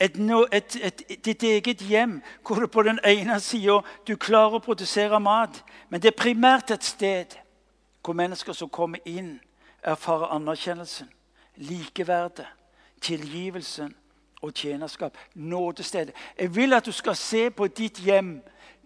[0.00, 0.16] Et,
[0.52, 3.80] et, et, ditt eget hjem hvor du på den ene sida
[4.16, 7.36] klarer å produsere mat, men det er primært et sted
[8.00, 9.34] hvor mennesker som kommer inn,
[9.84, 11.10] erfarer anerkjennelsen,
[11.56, 12.46] likeverdet,
[13.00, 13.92] tilgivelsen
[14.42, 15.18] og tjenerskap.
[15.34, 16.14] Nådestedet.
[16.38, 18.40] Jeg vil at du skal se på ditt hjem,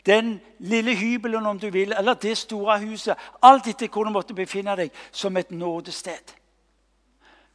[0.07, 4.35] den lille hybelen om du vil, eller det store huset, alt etter hvor du måtte
[4.35, 6.35] befinne deg, som et nådested.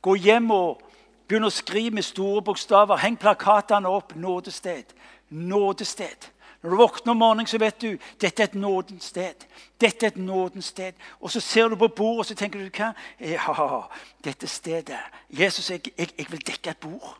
[0.01, 0.81] Gå hjem og
[1.29, 2.99] begynn å skrive med store bokstaver.
[2.99, 4.15] Heng plakatene opp.
[4.15, 4.95] Nådested.
[5.29, 6.29] Nådested.
[6.61, 9.45] Når du våkner om morgenen, så vet du dette er et nådens sted.
[9.79, 10.93] Dette er et nådens sted.
[11.19, 12.91] Og så ser du på bordet og så tenker du hva?
[13.19, 13.83] Ja,
[14.23, 14.99] dette stedet.
[15.29, 17.15] Jesus, jeg, jeg, jeg vil dekke et bord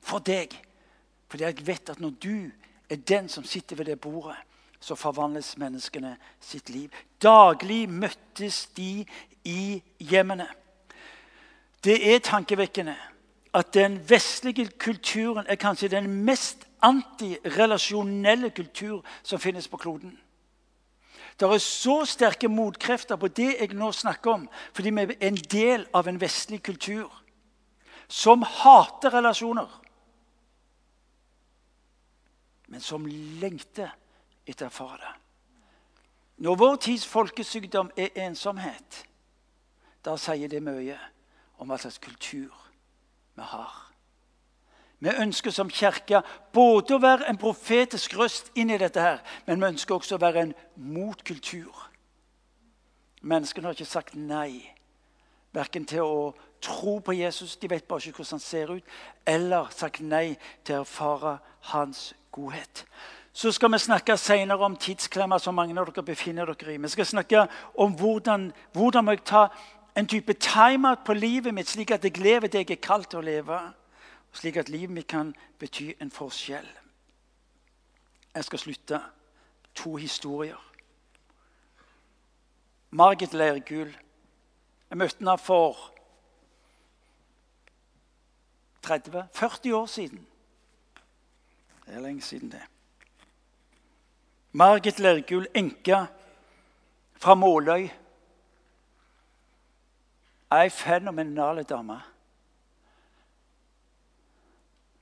[0.00, 0.56] for deg.
[1.28, 2.50] Fordi jeg vet at når du
[2.90, 4.36] er den som sitter ved det bordet,
[4.80, 6.90] så forvandles menneskene sitt liv.
[7.22, 9.04] Daglig møttes de
[9.44, 10.48] i hjemmene.
[11.84, 12.96] Det er tankevekkende
[13.54, 20.18] at den vestlige kulturen er kanskje den mest antirelasjonelle kultur som finnes på kloden.
[21.40, 25.36] Det er så sterke motkrefter på det jeg nå snakker om, fordi vi er en
[25.36, 27.10] del av en vestlig kultur
[28.08, 29.82] som hater relasjoner
[32.72, 33.04] men som
[33.40, 33.90] lengter
[34.48, 35.10] etter å erfare det.
[36.42, 39.02] Når vår tids folkesykdom er ensomhet,
[40.00, 40.96] da sier det mye
[41.62, 42.52] om hva slags kultur
[43.38, 43.72] vi har.
[45.02, 46.20] Vi ønsker som kirke
[46.54, 50.22] både å være en profetisk røst inn i dette, her, men vi ønsker også å
[50.22, 51.88] være en motkultur.
[53.22, 54.62] Menneskene har ikke sagt nei
[55.52, 56.30] verken til å
[56.62, 58.94] tro på Jesus, de vet bare ikke hvordan han ser ut,
[59.26, 61.34] eller sagt nei til å erfare
[61.72, 62.86] hans godhet.
[63.32, 66.76] så skal vi snakke senere om tidsklemmer som mange av dere befinner dere i.
[66.76, 69.46] Vi skal snakke om hvordan, hvordan må jeg ta
[69.96, 73.20] en type time-out på livet mitt, slik at jeg lever det jeg er kalt til
[73.20, 73.58] å leve.
[74.32, 76.68] Slik at livet mitt kan bety en forskjell.
[78.34, 79.00] Jeg skal slutte.
[79.74, 80.60] To historier.
[82.90, 83.88] Margit Leirgul.
[84.90, 85.78] Jeg møtte henne for
[88.86, 90.26] 30-40 år siden.
[91.86, 92.60] Det er lenge siden, det.
[94.52, 96.06] Margit Lergul, enke
[97.16, 97.88] fra Måløy.
[100.52, 102.00] Ei fenomenal dame.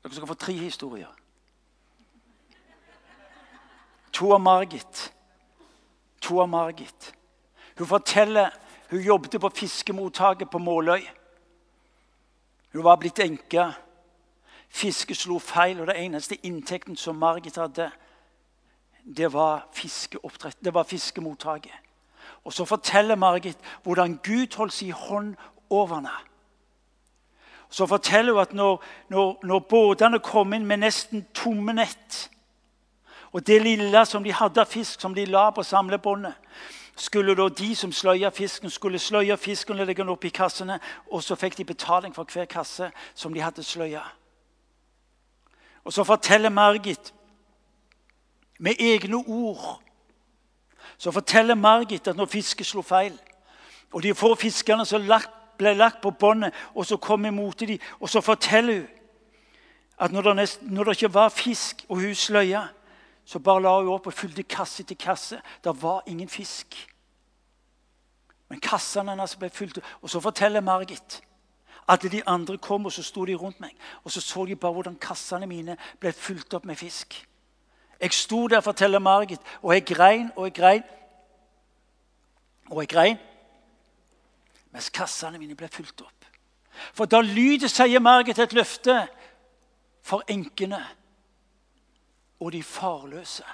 [0.02, 1.10] Dere skal få tre historier.
[4.12, 5.12] To av Margit.
[6.20, 7.14] To av Margit.
[7.78, 8.50] Hun forteller
[8.90, 11.02] hun jobbet på fiskemottaket på Måløy.
[12.72, 13.72] Hun var blitt enke.
[14.68, 17.90] Fisket slo feil, og det eneste inntekten som Margit hadde,
[19.16, 20.64] det var fiskeoppdrett.
[20.64, 21.72] Det var fiskemottaket.
[22.44, 25.34] Og så forteller Margit hvordan Gud holdt sin hånd
[25.70, 26.16] over henne.
[27.70, 32.30] Så forteller hun at når, når, når båtene kom inn med nesten tomme nett
[33.32, 36.34] Og det lille som de hadde av fisk, som de la på samlebåndet
[37.00, 40.80] skulle da de som sløya fisken, skulle sløye fisken og legge den opp i kassene.
[41.10, 44.02] Og så fikk de betaling for hver kasse som de hadde sløya.
[45.84, 47.14] Og så forteller Margit
[48.58, 49.80] med egne ord
[51.00, 53.14] så forteller Margit at når fisket slo feil,
[53.92, 55.06] og de få fiskerne som
[55.58, 58.88] ble lagt på båndet, og så kom imot dem, og så forteller hun
[60.00, 62.66] at når det, nest, når det ikke var fisk, og hun sløya,
[63.24, 65.40] så bare la hun opp og fylte kasse til kasse.
[65.64, 66.76] Det var ingen fisk.
[68.48, 69.78] Men kassene hennes ble fylt.
[70.00, 71.20] Og så forteller Margit
[71.88, 73.76] at de andre kom, og så sto de rundt meg.
[74.04, 77.26] Og så så de bare hvordan kassene mine ble fylt opp med fisk.
[78.00, 80.82] Jeg sto der, forteller Margit, og jeg grein og jeg grein.
[82.70, 83.18] Og jeg grein
[84.70, 86.26] mens kassene mine ble fulgt opp.
[86.94, 88.94] For da lyder, sier Margit, et løfte
[90.06, 90.80] for enkene
[92.40, 93.44] og de farløse.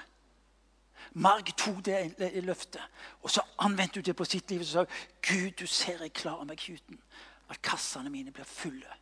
[1.17, 2.83] Margit tok det løftet,
[3.21, 4.61] og så anvendte hun det på sitt liv.
[4.61, 4.85] Og sa
[5.25, 7.01] Gud, du ser jeg klarer meg ikke uten
[7.49, 8.99] at kassene mine blir fulle.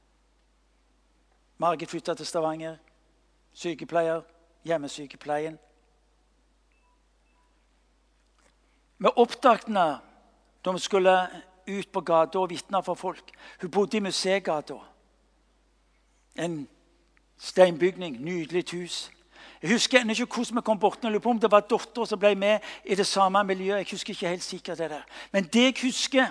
[1.58, 2.78] Margit flytta til Stavanger.
[3.54, 4.24] Sykepleier.
[4.66, 5.60] Hjemmesykepleien.
[8.98, 10.00] Vi oppdaget henne
[10.66, 11.16] da vi skulle
[11.68, 13.32] ut på gata og vitne for folk.
[13.62, 14.78] Hun bodde i Museegata.
[16.36, 16.68] En
[17.38, 19.12] steinbygning, nydelig hus.
[19.62, 21.00] Jeg husker ennå ikke hvordan vi kom bort.
[21.04, 23.78] Jeg lurer på om det var dattera som ble med i det samme miljøet.
[23.78, 25.06] Jeg husker ikke helt sikkert det der.
[25.32, 26.28] Men det jeg husker,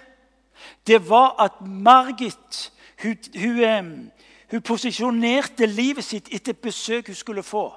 [0.87, 2.73] det var at Margit
[3.03, 4.13] hun, hun,
[4.51, 7.73] hun posisjonerte livet sitt etter besøk hun skulle få.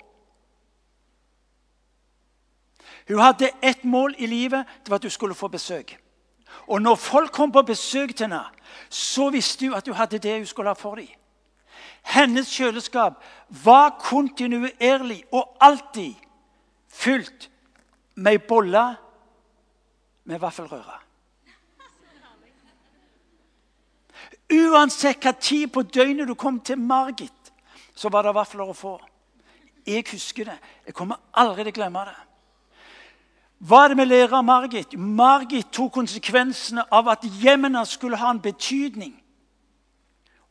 [3.08, 4.66] Hun hadde ett mål i livet.
[4.84, 5.98] Det var at hun skulle få besøk.
[6.68, 8.44] Og når folk kom på besøk til henne,
[8.90, 11.08] så visste hun at hun hadde det hun skulle ha for dem.
[12.04, 13.24] Hennes kjøleskap
[13.64, 16.16] var kontinuerlig og alltid
[16.88, 17.50] fylt
[18.16, 18.84] med ei bolle
[20.24, 21.00] med vaffelrøre.
[24.48, 27.52] Uansett hva tid på døgnet du kom til Margit,
[27.96, 28.96] så var det vafler å få.
[29.88, 30.58] Jeg husker det.
[30.88, 32.16] Jeg kommer aldri til å glemme det.
[33.58, 34.94] Hva er det vi lærer av Margit?
[34.98, 39.16] Margit tok konsekvensene av at hjemmene skulle ha en betydning.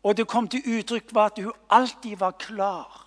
[0.02, 3.06] Og det kom til uttrykk var at hun alltid var klar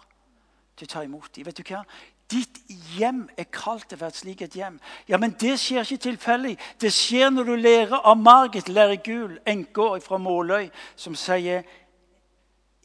[0.78, 1.48] til å ta imot dem.
[1.48, 1.84] Vet du hva?
[2.30, 2.60] Ditt
[2.94, 4.80] hjem er kalt til å være et et hjem.
[5.08, 6.58] Ja, Men det skjer ikke tilfeldig.
[6.80, 11.64] Det skjer når du lærer av Margit Lergul, enka fra Måløy, som sier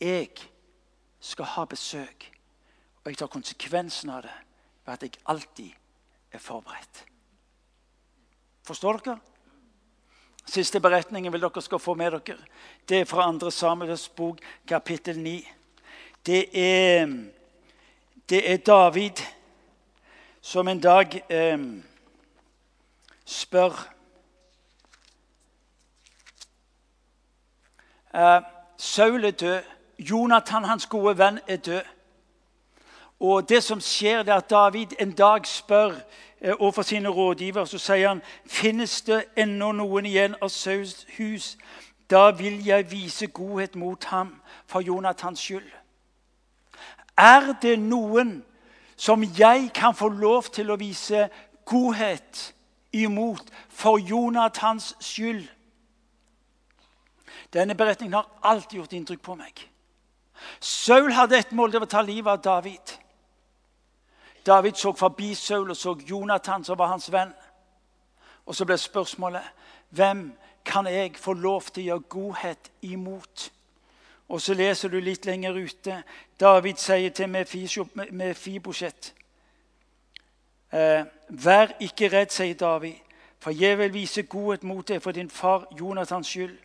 [0.01, 0.31] Jeg
[1.21, 2.33] skal ha besøk,
[3.05, 4.37] og jeg tar konsekvensen av det
[4.85, 5.73] ved at jeg alltid
[6.35, 7.05] er forberedt.
[8.67, 9.19] Forstår dere?
[10.47, 12.37] Siste beretningen vil dere skal få med dere.
[12.89, 13.51] Det er fra 2.
[13.51, 15.39] Samuels bok, kapittel 9.
[16.27, 17.09] Det er
[18.29, 19.21] det er David
[20.41, 21.59] som en dag eh,
[23.25, 23.75] spør
[28.15, 28.41] eh,
[28.79, 29.63] Saul er død.
[29.99, 31.94] Jonathan, hans gode venn, er død.
[33.21, 35.95] Og det som skjer, er at David en dag spør
[36.41, 41.55] eh, overfor sine rådgivere så sier han, finnes det ennå noen igjen av Sauls hus.
[42.11, 44.35] Da vil jeg vise godhet mot ham
[44.67, 45.71] for Jonathans skyld.
[47.17, 48.43] Er det noen
[48.97, 51.29] som jeg kan få lov til å vise
[51.65, 52.55] godhet
[52.93, 55.47] imot for Jonathans skyld?
[57.55, 59.65] Denne beretningen har alltid gjort inntrykk på meg.
[60.61, 62.97] Saul hadde et mål, det var å ta livet av David.
[64.47, 67.33] David så forbi Saul og så Jonathan, som var hans venn.
[68.47, 69.43] Og så ble spørsmålet
[69.91, 70.33] hvem
[70.65, 73.51] kan jeg få lov til å gjøre godhet imot?
[74.29, 76.03] Og så leser du litt lenger ute.
[76.41, 77.29] David sier til
[78.11, 79.13] Mefibosjet
[80.73, 82.95] eh, Vær ikke redd, sier David,
[83.41, 86.57] for jeg vil vise godhet mot deg for din far Jonathans skyld.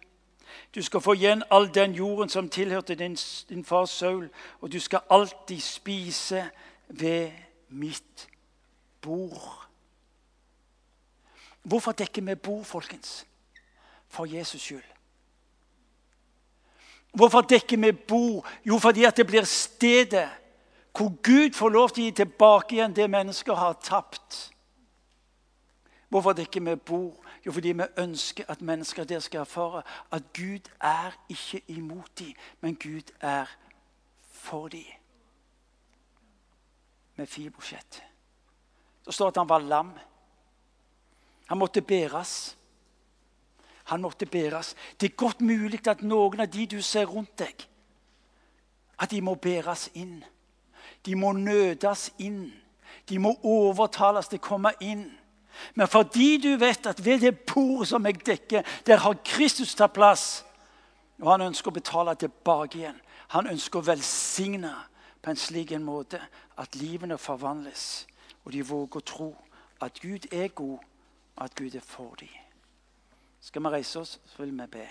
[0.76, 3.18] Du skal få igjen all den jorden som tilhørte din,
[3.50, 4.30] din far Saul,
[4.62, 6.50] og du skal alltid spise
[6.88, 7.32] ved
[7.70, 8.28] mitt
[9.02, 9.68] bord.
[11.64, 13.26] Hvorfor dekker vi bord, folkens?
[14.08, 14.84] For Jesus skyld.
[17.14, 18.48] Hvorfor dekker vi bord?
[18.66, 20.30] Jo, fordi at det blir stedet
[21.00, 24.50] hvor Gud får lov til å gi tilbake igjen det mennesker har tapt.
[26.10, 27.16] Hvorfor dekker vi bord?
[27.46, 32.34] Jo, fordi vi ønsker at mennesker der skal erfare at Gud er ikke imot dem,
[32.62, 33.48] men Gud er
[34.32, 34.99] for dem.
[37.20, 38.02] Med fibrosjett.
[39.06, 39.92] Det står at han var lam.
[41.50, 42.56] Han måtte bæres.
[43.92, 44.76] Han måtte bæres.
[45.02, 47.66] Det er godt mulig at noen av de du ser rundt deg,
[49.00, 50.22] at de må bæres inn.
[51.06, 52.54] De må nødes inn.
[53.10, 55.04] De må overtales til å komme inn.
[55.76, 59.98] Men fordi du vet at ved det bordet som jeg dekker, der har Kristus tatt
[59.98, 60.46] plass.
[61.20, 63.04] Og han ønsker å betale tilbake igjen.
[63.36, 64.72] Han ønsker å velsigne
[65.22, 66.22] på en slik en måte
[66.58, 68.08] at livene forvandles.
[68.46, 69.30] Og de våger å tro
[69.82, 70.80] at Gud er god,
[71.36, 72.32] og at Gud er for dem.
[73.42, 74.88] Skal vi reise oss, så vil vi be.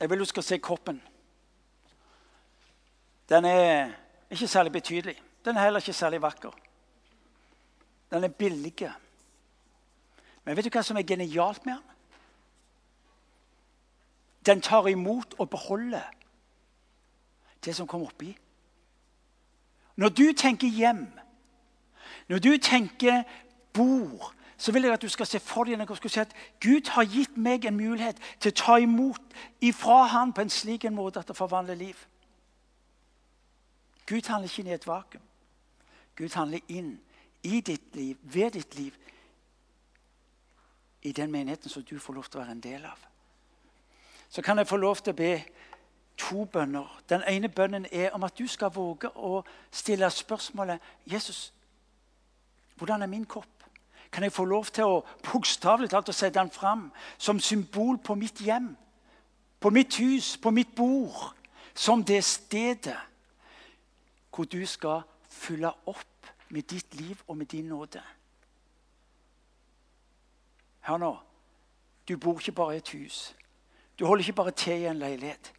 [0.00, 1.02] Jeg vil du skal se koppen.
[3.28, 3.92] Den er
[4.30, 5.22] ikke særlig betydelig.
[5.44, 6.50] Den er heller ikke særlig vakker.
[8.10, 8.90] Den er billig.
[10.44, 11.90] Men vet du hva som er genialt med den?
[14.46, 16.02] Den tar imot og beholder
[17.64, 18.34] det som kommer oppi.
[19.96, 21.06] Når du tenker hjem,
[22.28, 23.22] når du tenker
[23.72, 27.08] bord, så vil jeg at du skal se for deg noe, si at Gud har
[27.08, 31.20] gitt meg en mulighet til å ta imot ifra Han på en slik en måte
[31.20, 31.96] at det forvandler liv.
[34.06, 35.24] Gud handler ikke inn i et vakuum.
[36.16, 36.98] Gud handler inn
[37.42, 38.94] i ditt liv, ved ditt liv,
[41.04, 42.98] i den menigheten som du får lov til å være en del av.
[44.28, 45.34] Så kan jeg få lov til å be
[46.16, 47.02] to bønner.
[47.08, 51.52] Den ene bønnen er om at du skal våge å stille spørsmålet Jesus,
[52.76, 53.50] hvordan er min kopp?
[54.12, 56.88] Kan jeg få lov til å bokstavelig talt å sette den fram
[57.18, 58.76] som symbol på mitt hjem,
[59.60, 61.34] på mitt hus, på mitt bord,
[61.74, 62.96] som det stedet
[64.34, 68.02] hvor du skal fylle opp med ditt liv og med din nåde.
[70.84, 71.16] Hør nå.
[72.08, 73.34] Du bor ikke bare i et hus.
[73.98, 75.52] Du holder ikke bare til i en leilighet.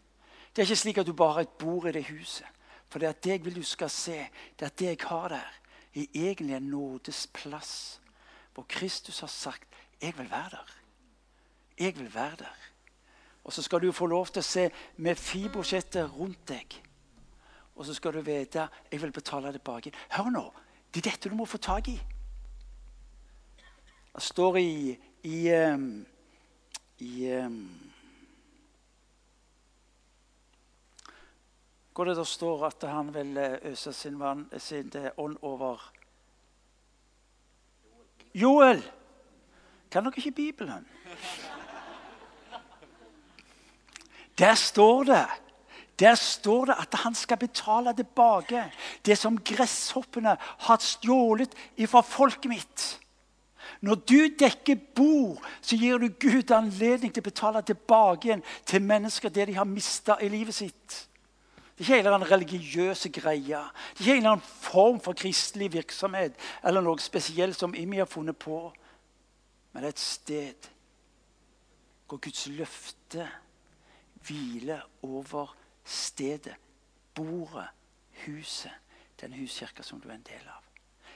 [0.50, 2.46] Det er ikke slik at du bare bord i det huset.
[2.90, 4.28] For det er det jeg vil du skal se,
[4.60, 5.54] det er det jeg har der,
[5.96, 8.02] er egentlig en nådes plass.
[8.54, 9.68] Hvor Kristus har sagt
[10.02, 10.74] 'Jeg vil være der'.
[11.80, 12.56] Jeg vil være der.
[13.44, 16.86] Og så skal du få lov til å se med fibersettet rundt deg
[17.76, 19.92] og så skal du vite jeg vil betale tilbake.
[20.12, 20.46] Hør nå!
[20.94, 21.98] Det er dette du må få tak i.
[24.16, 24.96] Det står i,
[25.26, 25.50] i,
[27.02, 27.32] i
[31.96, 35.92] Hvor det der står at han vil eh, øse sin, vann, sin eh, ånd over
[38.36, 38.84] Joel!
[39.92, 40.88] Kan dere ikke Bibelen?
[44.38, 45.26] Der står det
[46.00, 48.66] der står det at han skal betale tilbake
[49.06, 53.05] det som gresshoppene har stjålet ifra folket mitt.
[53.82, 58.86] Når du dekker bord, så gir du Gud anledning til å betale tilbake igjen til
[58.86, 61.02] mennesker det de har mista i livet sitt.
[61.76, 63.60] Det er ikke en religiøse greie.
[63.98, 68.08] Det er ikke en eller form for kristelig virksomhet eller noe spesielt som Imi har
[68.08, 68.70] funnet på.
[69.74, 70.70] Men det er et sted
[72.08, 73.28] hvor Guds løfte
[74.28, 76.56] hviler over stedet,
[77.16, 77.68] bordet,
[78.26, 78.72] huset,
[79.22, 80.64] den huskirka som du er en del av.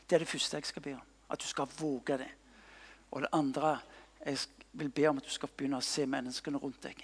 [0.09, 1.07] Det er det første jeg skal be om.
[1.29, 2.29] At du skal våge det.
[3.11, 3.79] Og det andre
[4.25, 4.37] jeg
[4.73, 6.99] vil be om at du skal begynne å se menneskene rundt deg.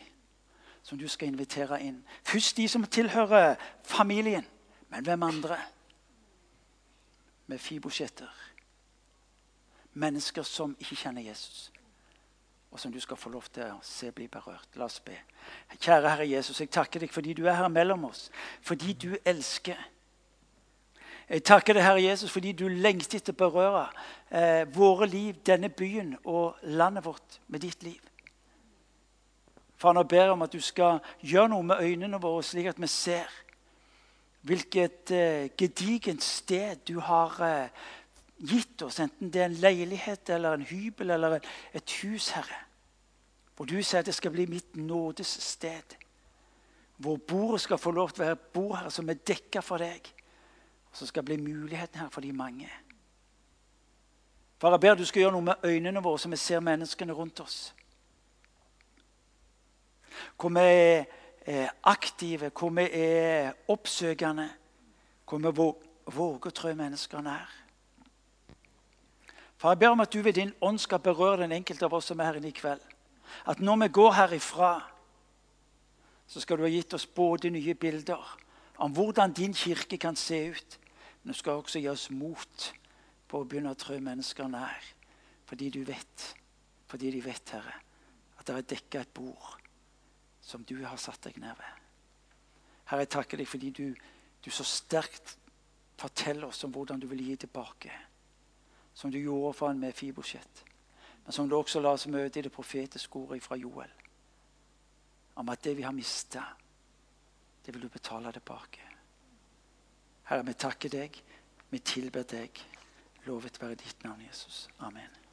[0.84, 2.04] Som du skal invitere inn.
[2.24, 4.46] Først de som tilhører familien.
[4.90, 5.58] Men hvem andre?
[7.48, 8.30] Med fibosjetter.
[9.94, 11.72] Mennesker som ikke kjenner Jesus
[12.76, 14.74] og som du skal få lov til å se bli berørt.
[14.76, 15.16] La oss be.
[15.80, 18.26] Kjære Herre Jesus, jeg takker deg fordi du er her mellom oss.
[18.68, 19.80] Fordi du elsker.
[21.30, 23.86] Jeg takker deg, Herre Jesus, fordi du lengter etter å berøre
[24.30, 28.02] eh, våre liv, denne byen og landet vårt med ditt liv.
[29.76, 32.80] Far, nå ber jeg om at du skal gjøre noe med øynene våre, slik at
[32.82, 33.42] vi ser
[34.46, 37.86] hvilket eh, gedigent sted du har eh,
[38.38, 41.40] gitt oss, enten det er en leilighet eller en hybel eller
[41.74, 42.62] et hus, Herre.
[43.56, 45.96] Hvor du sier at det skal bli mitt nådes sted.
[46.98, 50.12] Hvor bordet skal få lov til å være bord her som er dekka for deg.
[50.96, 52.70] Så skal bli muligheten her for de mange.
[54.58, 57.40] Far, jeg ber du skal gjøre noe med øynene våre, så vi ser menneskene rundt
[57.44, 57.74] oss.
[60.40, 60.64] Hvor vi
[61.46, 64.48] er aktive, hvor vi er oppsøkende.
[65.28, 65.52] Hvor vi
[66.16, 67.52] våger å trø mennesker nær.
[69.58, 72.12] Far, jeg ber om at du ved din ånd skal berøre den enkelte av oss
[72.12, 72.82] som er her inne i kveld.
[73.48, 74.74] At når vi går herifra,
[76.28, 78.22] så skal du ha gitt oss både nye bilder
[78.78, 80.80] om hvordan din kirke kan se ut,
[81.26, 82.66] men du skal også gi oss mot
[83.26, 84.84] på å begynne å trø mennesker nær.
[85.50, 86.26] Fordi du vet,
[86.86, 87.74] fordi de vet, Herre,
[88.38, 89.56] at det er dekka et bord
[90.46, 91.82] som du har satt deg ned ved.
[92.92, 93.88] Herre, jeg takker deg fordi du,
[94.46, 95.34] du så sterkt
[95.98, 97.90] forteller oss om hvordan du vil gi tilbake.
[98.94, 100.62] Som du gjorde for en med Fibosheth.
[101.26, 103.90] Men som du også la oss møte i det profetiske ordet fra Joel.
[105.42, 106.46] Om at det vi har mista,
[107.66, 108.95] det vil du betale tilbake.
[110.30, 111.22] Herre, vi takker deg.
[111.70, 112.64] Vi tilber deg.
[113.26, 114.66] Lovet være ditt navn, Jesus.
[114.80, 115.25] Amen.